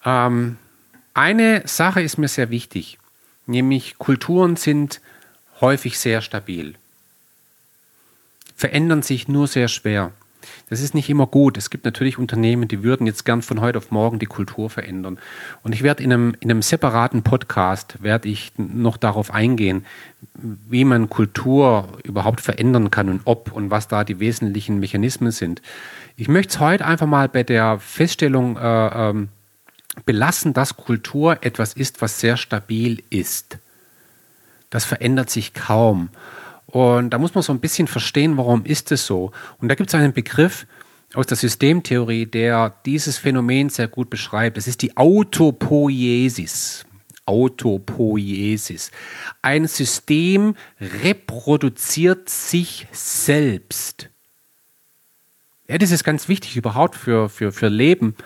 Ähm, 0.05 0.57
eine 1.15 1.63
Sache 1.67 2.03
ist 2.03 2.19
mir 2.19 2.29
sehr 2.29 2.51
wichtig, 2.51 2.99
nämlich 3.47 3.99
Kulturen 3.99 4.57
sind 4.57 5.01
häufig 5.61 5.99
sehr 5.99 6.23
stabil, 6.23 6.75
verändern 8.57 9.03
sich 9.03 9.29
nur 9.29 9.47
sehr 9.47 9.69
schwer. 9.69 10.13
Das 10.69 10.81
ist 10.81 10.95
nicht 10.95 11.09
immer 11.11 11.27
gut. 11.27 11.57
Es 11.57 11.71
gibt 11.71 11.85
natürlich 11.85 12.19
Unternehmen, 12.19 12.69
die 12.69 12.83
würden 12.83 13.07
jetzt 13.07 13.25
gern 13.25 13.43
von 13.43 13.61
heute 13.61 13.79
auf 13.79 13.91
morgen 13.91 14.19
die 14.19 14.27
Kultur 14.27 14.71
verändern. 14.71 15.19
Und 15.63 15.73
ich 15.73 15.83
werde 15.83 16.03
in 16.03 16.13
einem, 16.13 16.37
in 16.41 16.51
einem 16.51 16.63
separaten 16.63 17.23
Podcast, 17.23 18.03
werde 18.03 18.29
ich 18.29 18.53
noch 18.57 18.97
darauf 18.97 19.33
eingehen, 19.33 19.85
wie 20.35 20.85
man 20.85 21.09
Kultur 21.09 21.89
überhaupt 22.05 22.41
verändern 22.41 22.91
kann 22.91 23.09
und 23.09 23.23
ob 23.25 23.53
und 23.53 23.71
was 23.71 23.89
da 23.89 24.05
die 24.05 24.21
wesentlichen 24.21 24.81
Mechanismen 24.81 25.33
sind. 25.33 25.63
Ich 26.17 26.29
möchte 26.29 26.55
es 26.55 26.61
heute 26.61 26.85
einfach 26.87 27.07
mal 27.07 27.29
bei 27.29 27.43
der 27.43 27.79
Feststellung 27.79 28.57
äh, 28.57 29.11
ähm, 29.11 29.29
belassen, 30.05 30.53
dass 30.53 30.77
Kultur 30.77 31.39
etwas 31.43 31.75
ist, 31.75 32.01
was 32.01 32.21
sehr 32.21 32.37
stabil 32.37 33.03
ist. 33.11 33.59
Das 34.71 34.85
verändert 34.85 35.31
sich 35.31 35.53
kaum. 35.53 36.11
Und 36.71 37.11
da 37.11 37.19
muss 37.19 37.35
man 37.35 37.43
so 37.43 37.53
ein 37.53 37.61
bisschen 37.61 37.87
verstehen, 37.87 38.37
warum 38.37 38.65
ist 38.65 38.93
es 38.93 39.07
so. 39.07 39.33
Und 39.59 39.69
da 39.69 39.75
gibt 39.75 39.91
es 39.91 39.95
einen 39.95 40.13
Begriff 40.13 40.67
aus 41.15 41.27
der 41.27 41.37
Systemtheorie, 41.37 42.27
der 42.27 42.75
dieses 42.87 43.19
Phänomen 43.19 43.69
sehr 43.69 43.89
gut 43.89 44.11
beschreibt. 44.11 44.57
Das 44.57 44.69
ist 44.69 44.83
die 44.83 44.97
Autopoiesis. 44.97 46.87
Autopoiesis. 47.27 48.91
Ein 49.43 49.67
System 49.67 50.55
reproduziert 50.81 52.29
sich 52.29 52.87
selbst. 52.93 54.09
Ja, 55.69 55.79
das 55.79 55.93
ist 55.93 56.03
ganz 56.03 56.29
wichtig 56.29 56.57
überhaupt 56.57 56.97
für, 56.97 57.29
für, 57.29 57.53
für 57.53 57.69
Leben, 57.69 58.17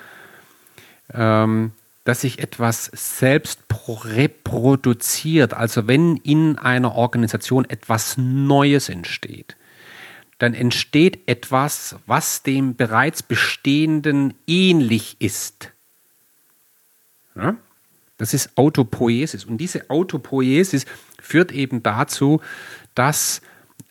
ähm, 1.13 1.73
dass 2.05 2.21
sich 2.21 2.39
etwas 2.39 2.91
selbst 2.95 3.61
reproduziert. 3.89 5.55
Also 5.55 5.87
wenn 5.87 6.17
in 6.19 6.59
einer 6.59 6.95
Organisation 6.95 7.65
etwas 7.69 8.17
Neues 8.17 8.89
entsteht, 8.89 9.57
dann 10.39 10.55
entsteht 10.55 11.29
etwas, 11.29 11.97
was 12.07 12.43
dem 12.43 12.77
bereits 12.77 13.23
Bestehenden 13.23 14.35
ähnlich 14.47 15.17
ist. 15.19 15.71
Ja? 17.35 17.57
Das 18.17 18.35
ist 18.35 18.57
Autopoiesis. 18.57 19.45
Und 19.45 19.59
diese 19.59 19.91
Autopoiesis 19.91 20.87
führt 21.21 21.53
eben 21.53 21.83
dazu, 21.83 22.41
dass 22.95 23.43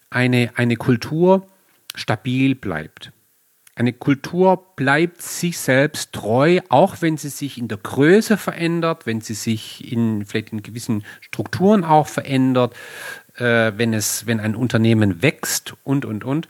eine, 0.09 0.51
eine 0.55 0.75
Kultur 0.75 1.47
stabil 1.95 2.55
bleibt. 2.55 3.11
Eine 3.75 3.93
Kultur 3.93 4.75
bleibt 4.75 5.21
sich 5.21 5.57
selbst 5.57 6.13
treu, 6.13 6.59
auch 6.69 6.97
wenn 7.01 7.17
sie 7.17 7.29
sich 7.29 7.57
in 7.57 7.67
der 7.67 7.79
Größe 7.79 8.37
verändert, 8.37 9.07
wenn 9.07 9.21
sie 9.21 9.33
sich 9.33 9.91
in 9.91 10.25
vielleicht 10.25 10.53
in 10.53 10.61
gewissen 10.61 11.03
Strukturen 11.21 11.83
auch 11.83 12.07
verändert, 12.07 12.75
äh, 13.37 13.71
wenn 13.75 13.93
es, 13.93 14.27
wenn 14.27 14.39
ein 14.39 14.55
Unternehmen 14.55 15.23
wächst 15.23 15.73
und 15.83 16.05
und 16.05 16.23
und. 16.23 16.49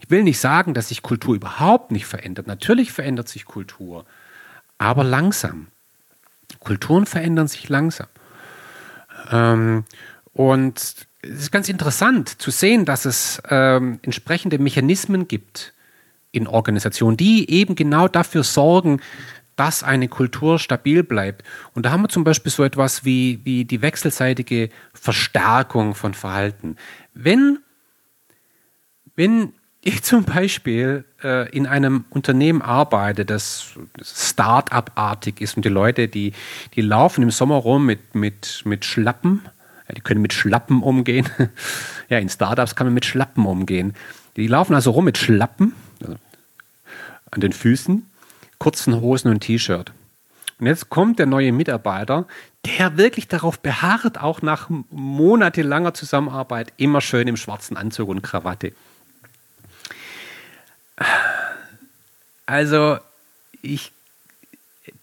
Ich 0.00 0.10
will 0.10 0.22
nicht 0.22 0.40
sagen, 0.40 0.72
dass 0.72 0.88
sich 0.88 1.02
Kultur 1.02 1.34
überhaupt 1.34 1.92
nicht 1.92 2.06
verändert. 2.06 2.46
Natürlich 2.46 2.90
verändert 2.90 3.28
sich 3.28 3.44
Kultur, 3.44 4.06
aber 4.78 5.04
langsam. 5.04 5.68
Kulturen 6.58 7.04
verändern 7.04 7.48
sich 7.48 7.68
langsam. 7.68 8.08
Ähm, 9.30 9.84
und 10.32 10.78
es 10.78 11.06
ist 11.30 11.52
ganz 11.52 11.68
interessant 11.68 12.40
zu 12.40 12.50
sehen, 12.50 12.86
dass 12.86 13.04
es 13.04 13.42
ähm, 13.48 14.00
entsprechende 14.02 14.58
Mechanismen 14.58 15.28
gibt, 15.28 15.74
in 16.32 16.46
Organisationen, 16.46 17.16
die 17.16 17.48
eben 17.50 17.74
genau 17.74 18.08
dafür 18.08 18.42
sorgen, 18.42 19.00
dass 19.56 19.82
eine 19.82 20.08
Kultur 20.08 20.58
stabil 20.58 21.02
bleibt. 21.02 21.44
Und 21.74 21.84
da 21.84 21.92
haben 21.92 22.02
wir 22.02 22.08
zum 22.08 22.24
Beispiel 22.24 22.50
so 22.50 22.64
etwas 22.64 23.04
wie, 23.04 23.40
wie 23.44 23.64
die 23.64 23.82
wechselseitige 23.82 24.70
Verstärkung 24.94 25.94
von 25.94 26.14
Verhalten. 26.14 26.76
Wenn, 27.14 27.58
wenn 29.14 29.52
ich 29.84 30.02
zum 30.02 30.24
Beispiel 30.24 31.04
äh, 31.22 31.50
in 31.50 31.66
einem 31.66 32.04
Unternehmen 32.08 32.62
arbeite, 32.62 33.24
das 33.24 33.74
Start-up-artig 34.00 35.40
ist 35.40 35.56
und 35.56 35.64
die 35.64 35.70
Leute, 35.70 36.06
die, 36.06 36.32
die 36.74 36.82
laufen 36.82 37.22
im 37.22 37.32
Sommer 37.32 37.56
rum 37.56 37.84
mit, 37.84 38.14
mit, 38.14 38.62
mit 38.64 38.84
Schlappen, 38.84 39.42
ja, 39.88 39.94
die 39.96 40.00
können 40.00 40.22
mit 40.22 40.32
Schlappen 40.32 40.82
umgehen. 40.82 41.28
ja, 42.08 42.18
in 42.18 42.28
Startups 42.28 42.76
kann 42.76 42.86
man 42.86 42.94
mit 42.94 43.04
Schlappen 43.04 43.44
umgehen. 43.44 43.94
Die 44.36 44.46
laufen 44.46 44.74
also 44.74 44.92
rum 44.92 45.04
mit 45.04 45.18
Schlappen 45.18 45.74
an 47.32 47.40
den 47.40 47.52
Füßen, 47.52 48.08
kurzen 48.58 49.00
Hosen 49.00 49.32
und 49.32 49.40
T-Shirt. 49.40 49.92
Und 50.60 50.66
jetzt 50.66 50.90
kommt 50.90 51.18
der 51.18 51.26
neue 51.26 51.50
Mitarbeiter, 51.50 52.28
der 52.64 52.96
wirklich 52.96 53.26
darauf 53.26 53.58
beharrt, 53.58 54.20
auch 54.20 54.42
nach 54.42 54.70
monatelanger 54.90 55.94
Zusammenarbeit 55.94 56.72
immer 56.76 57.00
schön 57.00 57.26
im 57.26 57.36
schwarzen 57.36 57.76
Anzug 57.76 58.08
und 58.08 58.22
Krawatte. 58.22 58.72
Also, 62.46 62.98
ich, 63.62 63.92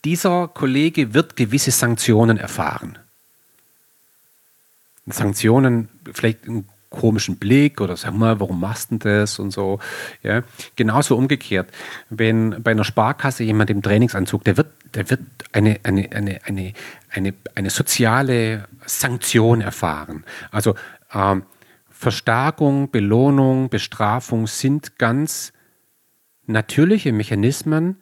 dieser 0.05 0.47
Kollege 0.47 1.13
wird 1.13 1.35
gewisse 1.35 1.71
Sanktionen 1.71 2.37
erfahren. 2.37 2.97
Sanktionen, 5.07 5.89
vielleicht 6.13 6.47
ein 6.47 6.69
komischen 6.89 7.37
Blick 7.37 7.81
oder 7.81 7.95
sag 7.95 8.13
mal, 8.13 8.39
warum 8.39 8.59
machst 8.59 8.91
du 8.91 8.97
das 8.97 9.39
und 9.39 9.51
so. 9.51 9.79
Ja. 10.23 10.41
Genauso 10.75 11.15
umgekehrt, 11.15 11.69
wenn 12.09 12.61
bei 12.63 12.71
einer 12.71 12.83
Sparkasse 12.83 13.43
jemand 13.43 13.69
im 13.69 13.81
Trainingsanzug, 13.81 14.43
der 14.43 14.57
wird, 14.57 14.67
der 14.95 15.09
wird 15.09 15.21
eine, 15.51 15.79
eine, 15.83 16.11
eine, 16.11 16.39
eine, 16.45 16.73
eine, 17.09 17.33
eine 17.55 17.69
soziale 17.69 18.67
Sanktion 18.85 19.61
erfahren. 19.61 20.23
Also 20.51 20.75
ähm, 21.13 21.43
Verstärkung, 21.89 22.89
Belohnung, 22.91 23.69
Bestrafung 23.69 24.47
sind 24.47 24.97
ganz 24.97 25.53
natürliche 26.47 27.11
Mechanismen 27.11 27.97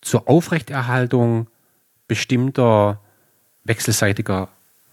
zur 0.00 0.28
Aufrechterhaltung 0.28 1.48
bestimmter 2.06 3.00
wechselseitiger 3.64 4.48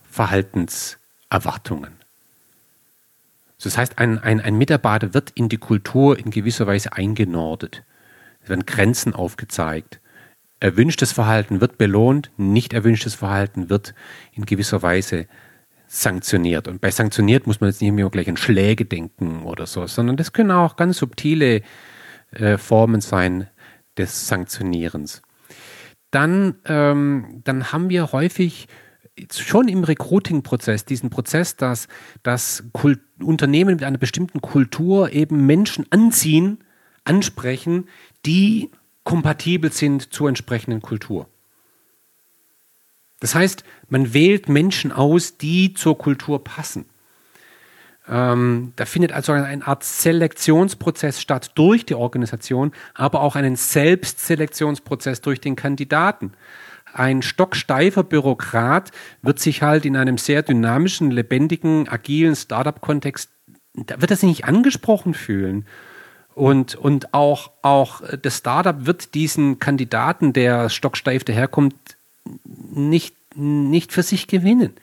Verhaltenserwartungen. 0.09 1.94
Das 3.63 3.77
heißt, 3.77 3.97
ein, 3.97 4.19
ein, 4.19 4.41
ein 4.41 4.57
Mitarbeiter 4.57 5.13
wird 5.13 5.31
in 5.31 5.49
die 5.49 5.57
Kultur 5.57 6.19
in 6.19 6.29
gewisser 6.29 6.67
Weise 6.67 6.93
eingenordet. 6.93 7.83
Es 8.41 8.49
werden 8.49 8.65
Grenzen 8.65 9.13
aufgezeigt. 9.13 9.99
Erwünschtes 10.59 11.11
Verhalten 11.11 11.61
wird 11.61 11.77
belohnt, 11.77 12.31
nicht 12.37 12.73
erwünschtes 12.73 13.15
Verhalten 13.15 13.69
wird 13.69 13.93
in 14.33 14.45
gewisser 14.45 14.81
Weise 14.81 15.27
sanktioniert. 15.87 16.67
Und 16.67 16.81
bei 16.81 16.91
sanktioniert 16.91 17.47
muss 17.47 17.61
man 17.61 17.69
jetzt 17.69 17.81
nicht 17.81 17.91
mehr 17.91 18.09
gleich 18.09 18.29
an 18.29 18.37
Schläge 18.37 18.85
denken 18.85 19.43
oder 19.43 19.65
so, 19.65 19.85
sondern 19.87 20.17
das 20.17 20.33
können 20.33 20.51
auch 20.51 20.75
ganz 20.75 20.97
subtile 20.97 21.61
äh, 22.31 22.57
Formen 22.57 23.01
sein 23.01 23.47
des 23.97 24.27
Sanktionierens. 24.27 25.21
Dann, 26.11 26.55
ähm, 26.65 27.41
dann 27.43 27.71
haben 27.71 27.89
wir 27.89 28.11
häufig 28.11 28.67
schon 29.31 29.67
im 29.67 29.83
Recruiting-Prozess, 29.83 30.85
diesen 30.85 31.09
Prozess, 31.09 31.55
dass, 31.55 31.87
dass 32.23 32.63
Unternehmen 33.19 33.75
mit 33.75 33.83
einer 33.83 33.97
bestimmten 33.97 34.41
Kultur 34.41 35.11
eben 35.11 35.45
Menschen 35.45 35.85
anziehen, 35.89 36.63
ansprechen, 37.05 37.87
die 38.25 38.71
kompatibel 39.03 39.71
sind 39.71 40.13
zur 40.13 40.27
entsprechenden 40.27 40.81
Kultur. 40.81 41.27
Das 43.19 43.35
heißt, 43.35 43.63
man 43.87 44.13
wählt 44.13 44.49
Menschen 44.49 44.91
aus, 44.91 45.37
die 45.37 45.73
zur 45.73 45.97
Kultur 45.97 46.43
passen. 46.43 46.85
Ähm, 48.07 48.73
da 48.75 48.85
findet 48.85 49.13
also 49.13 49.31
eine 49.31 49.65
Art 49.65 49.83
Selektionsprozess 49.83 51.21
statt 51.21 51.51
durch 51.55 51.85
die 51.85 51.95
Organisation, 51.95 52.71
aber 52.93 53.21
auch 53.21 53.35
einen 53.35 53.55
Selbstselektionsprozess 53.55 55.21
durch 55.21 55.39
den 55.39 55.55
Kandidaten 55.55 56.33
ein 56.95 57.21
stocksteifer 57.21 58.03
Bürokrat 58.03 58.91
wird 59.21 59.39
sich 59.39 59.61
halt 59.61 59.85
in 59.85 59.97
einem 59.97 60.17
sehr 60.17 60.43
dynamischen, 60.43 61.11
lebendigen, 61.11 61.89
agilen 61.89 62.35
Startup-Kontext, 62.35 63.29
da 63.73 63.99
wird 63.99 64.11
er 64.11 64.17
sich 64.17 64.29
nicht 64.29 64.45
angesprochen 64.45 65.13
fühlen. 65.13 65.65
Und, 66.33 66.75
und 66.75 67.13
auch, 67.13 67.51
auch 67.61 68.01
das 68.21 68.37
Startup 68.37 68.85
wird 68.85 69.13
diesen 69.13 69.59
Kandidaten, 69.59 70.33
der 70.33 70.69
stocksteif 70.69 71.23
daherkommt, 71.23 71.75
nicht, 72.43 73.15
nicht 73.35 73.91
für 73.91 74.03
sich 74.03 74.27
gewinnen. 74.27 74.73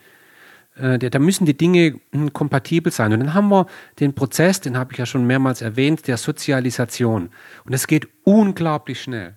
Äh, 0.75 0.99
da 0.99 1.19
müssen 1.19 1.45
die 1.45 1.57
Dinge 1.57 1.99
hm, 2.11 2.33
kompatibel 2.33 2.91
sein. 2.91 3.13
Und 3.13 3.19
dann 3.21 3.33
haben 3.33 3.49
wir 3.49 3.67
den 3.99 4.13
Prozess, 4.13 4.61
den 4.61 4.77
habe 4.77 4.93
ich 4.93 4.99
ja 4.99 5.05
schon 5.05 5.25
mehrmals 5.25 5.61
erwähnt, 5.61 6.07
der 6.07 6.17
Sozialisation. 6.17 7.29
Und 7.65 7.73
das 7.73 7.87
geht 7.87 8.07
unglaublich 8.23 9.01
schnell. 9.01 9.35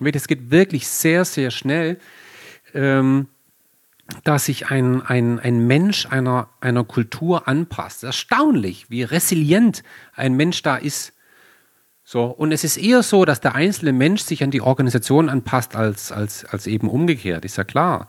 Das 0.00 0.28
geht 0.28 0.50
wirklich 0.50 0.88
sehr, 0.88 1.24
sehr 1.24 1.50
schnell, 1.50 1.98
ähm, 2.74 3.28
dass 4.24 4.46
sich 4.46 4.70
ein, 4.70 5.02
ein, 5.02 5.38
ein 5.38 5.66
Mensch 5.66 6.06
einer, 6.06 6.48
einer 6.60 6.84
Kultur 6.84 7.46
anpasst. 7.46 8.04
Erstaunlich, 8.04 8.90
wie 8.90 9.02
resilient 9.02 9.82
ein 10.14 10.34
Mensch 10.34 10.62
da 10.62 10.76
ist. 10.76 11.12
So, 12.04 12.24
und 12.24 12.52
es 12.52 12.64
ist 12.64 12.78
eher 12.78 13.02
so, 13.02 13.26
dass 13.26 13.40
der 13.40 13.54
einzelne 13.54 13.92
Mensch 13.92 14.22
sich 14.22 14.42
an 14.42 14.50
die 14.50 14.62
Organisation 14.62 15.28
anpasst, 15.28 15.76
als, 15.76 16.10
als, 16.10 16.46
als 16.46 16.66
eben 16.66 16.88
umgekehrt, 16.88 17.44
ist 17.44 17.58
ja 17.58 17.64
klar. 17.64 18.08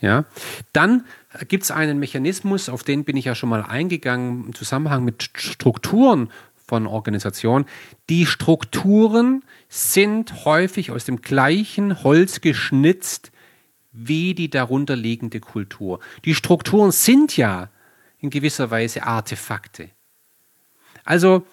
Ja? 0.00 0.26
Dann 0.72 1.04
gibt 1.48 1.64
es 1.64 1.72
einen 1.72 1.98
Mechanismus, 1.98 2.68
auf 2.68 2.84
den 2.84 3.04
bin 3.04 3.16
ich 3.16 3.24
ja 3.24 3.34
schon 3.34 3.48
mal 3.48 3.62
eingegangen, 3.62 4.46
im 4.46 4.54
Zusammenhang 4.54 5.04
mit 5.04 5.30
Strukturen 5.34 6.30
von 6.72 6.86
Organisationen. 6.86 7.66
Die 8.08 8.24
Strukturen 8.24 9.44
sind 9.68 10.46
häufig 10.46 10.90
aus 10.90 11.04
dem 11.04 11.20
gleichen 11.20 12.02
Holz 12.02 12.40
geschnitzt 12.40 13.30
wie 13.92 14.32
die 14.32 14.48
darunterliegende 14.48 15.40
Kultur. 15.40 16.00
Die 16.24 16.34
Strukturen 16.34 16.90
sind 16.90 17.36
ja 17.36 17.68
in 18.20 18.30
gewisser 18.30 18.70
Weise 18.70 19.02
Artefakte. 19.02 19.90
Also 21.04 21.44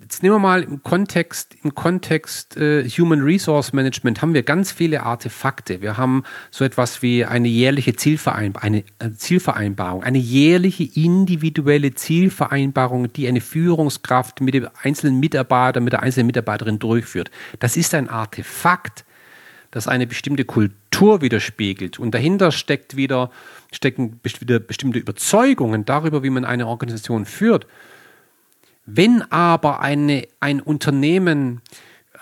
Jetzt 0.00 0.22
nehmen 0.22 0.34
wir 0.34 0.40
mal 0.40 0.62
im 0.62 0.82
Kontext, 0.82 1.56
im 1.62 1.74
Kontext 1.74 2.56
äh, 2.56 2.88
Human 2.88 3.20
Resource 3.22 3.72
Management 3.72 4.20
haben 4.20 4.34
wir 4.34 4.42
ganz 4.42 4.72
viele 4.72 5.04
Artefakte. 5.04 5.80
Wir 5.80 5.96
haben 5.96 6.24
so 6.50 6.64
etwas 6.64 7.02
wie 7.02 7.24
eine 7.24 7.48
jährliche 7.48 7.94
Zielvereinbar 7.94 8.62
eine, 8.64 8.84
äh, 8.98 9.10
Zielvereinbarung, 9.16 10.02
eine 10.02 10.18
jährliche 10.18 10.84
individuelle 10.84 11.94
Zielvereinbarung, 11.94 13.12
die 13.12 13.28
eine 13.28 13.40
Führungskraft 13.40 14.40
mit 14.40 14.54
dem 14.54 14.68
einzelnen 14.82 15.20
Mitarbeiter, 15.20 15.80
mit 15.80 15.92
der 15.92 16.02
einzelnen 16.02 16.26
Mitarbeiterin 16.26 16.78
durchführt. 16.78 17.30
Das 17.60 17.76
ist 17.76 17.94
ein 17.94 18.08
Artefakt, 18.08 19.04
das 19.70 19.88
eine 19.88 20.06
bestimmte 20.06 20.44
Kultur 20.44 21.22
widerspiegelt. 21.22 21.98
Und 21.98 22.14
dahinter 22.14 22.50
steckt 22.50 22.96
wieder, 22.96 23.30
stecken 23.72 24.20
wieder 24.40 24.58
bestimmte 24.58 24.98
Überzeugungen 24.98 25.84
darüber, 25.84 26.22
wie 26.22 26.30
man 26.30 26.44
eine 26.44 26.66
Organisation 26.66 27.26
führt. 27.26 27.66
Wenn 28.84 29.22
aber 29.30 29.80
eine, 29.80 30.26
ein 30.40 30.60
Unternehmen 30.60 31.62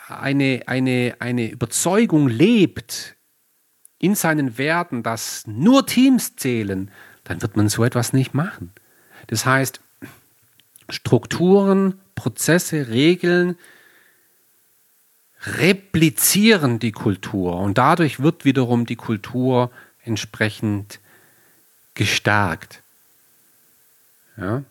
eine, 0.08 0.62
eine, 0.66 1.16
eine 1.20 1.50
Überzeugung 1.50 2.28
lebt 2.28 3.16
in 3.98 4.14
seinen 4.14 4.58
Werten, 4.58 5.02
dass 5.02 5.46
nur 5.46 5.86
Teams 5.86 6.36
zählen, 6.36 6.90
dann 7.24 7.42
wird 7.42 7.56
man 7.56 7.68
so 7.68 7.84
etwas 7.84 8.12
nicht 8.12 8.34
machen. 8.34 8.72
Das 9.28 9.46
heißt, 9.46 9.80
Strukturen, 10.88 12.00
Prozesse, 12.14 12.88
Regeln 12.88 13.56
replizieren 15.42 16.78
die 16.78 16.92
Kultur 16.92 17.56
und 17.56 17.78
dadurch 17.78 18.20
wird 18.20 18.44
wiederum 18.44 18.84
die 18.84 18.96
Kultur 18.96 19.70
entsprechend 20.02 21.00
gestärkt. 21.94 22.82
Ja? 24.36 24.64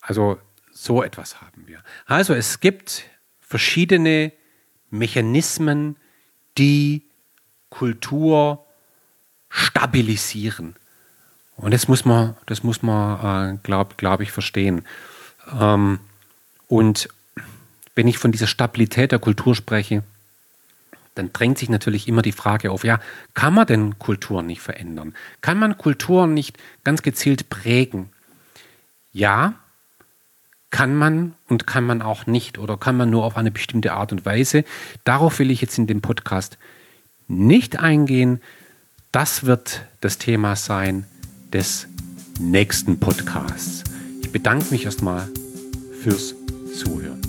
Also 0.00 0.38
so 0.82 1.02
etwas 1.02 1.40
haben 1.40 1.66
wir. 1.66 1.82
Also 2.06 2.34
es 2.34 2.60
gibt 2.60 3.04
verschiedene 3.40 4.32
Mechanismen, 4.90 5.96
die 6.58 7.02
Kultur 7.70 8.64
stabilisieren. 9.48 10.74
Und 11.56 11.72
das 11.72 11.86
muss 11.86 12.04
man, 12.04 12.36
das 12.46 12.62
muss 12.64 12.82
man, 12.82 13.54
äh, 13.54 13.58
glaube 13.62 13.94
glaub 13.96 14.20
ich, 14.20 14.32
verstehen. 14.32 14.84
Ähm, 15.58 16.00
und 16.66 17.08
wenn 17.94 18.08
ich 18.08 18.18
von 18.18 18.32
dieser 18.32 18.46
Stabilität 18.46 19.12
der 19.12 19.18
Kultur 19.18 19.54
spreche, 19.54 20.02
dann 21.14 21.32
drängt 21.32 21.58
sich 21.58 21.68
natürlich 21.68 22.08
immer 22.08 22.22
die 22.22 22.32
Frage 22.32 22.70
auf, 22.70 22.84
ja, 22.84 22.98
kann 23.34 23.54
man 23.54 23.66
denn 23.66 23.98
Kultur 23.98 24.42
nicht 24.42 24.62
verändern? 24.62 25.14
Kann 25.42 25.58
man 25.58 25.78
Kultur 25.78 26.26
nicht 26.26 26.58
ganz 26.84 27.02
gezielt 27.02 27.50
prägen? 27.50 28.10
Ja, 29.12 29.54
kann 30.72 30.96
man 30.96 31.34
und 31.48 31.68
kann 31.68 31.84
man 31.84 32.02
auch 32.02 32.26
nicht 32.26 32.58
oder 32.58 32.76
kann 32.76 32.96
man 32.96 33.10
nur 33.10 33.24
auf 33.24 33.36
eine 33.36 33.52
bestimmte 33.52 33.92
Art 33.92 34.10
und 34.10 34.26
Weise. 34.26 34.64
Darauf 35.04 35.38
will 35.38 35.52
ich 35.52 35.60
jetzt 35.60 35.78
in 35.78 35.86
dem 35.86 36.00
Podcast 36.00 36.58
nicht 37.28 37.78
eingehen. 37.78 38.40
Das 39.12 39.44
wird 39.44 39.86
das 40.00 40.18
Thema 40.18 40.56
sein 40.56 41.06
des 41.52 41.86
nächsten 42.40 42.98
Podcasts. 42.98 43.84
Ich 44.22 44.32
bedanke 44.32 44.66
mich 44.70 44.86
erstmal 44.86 45.28
fürs 46.02 46.34
Zuhören. 46.74 47.21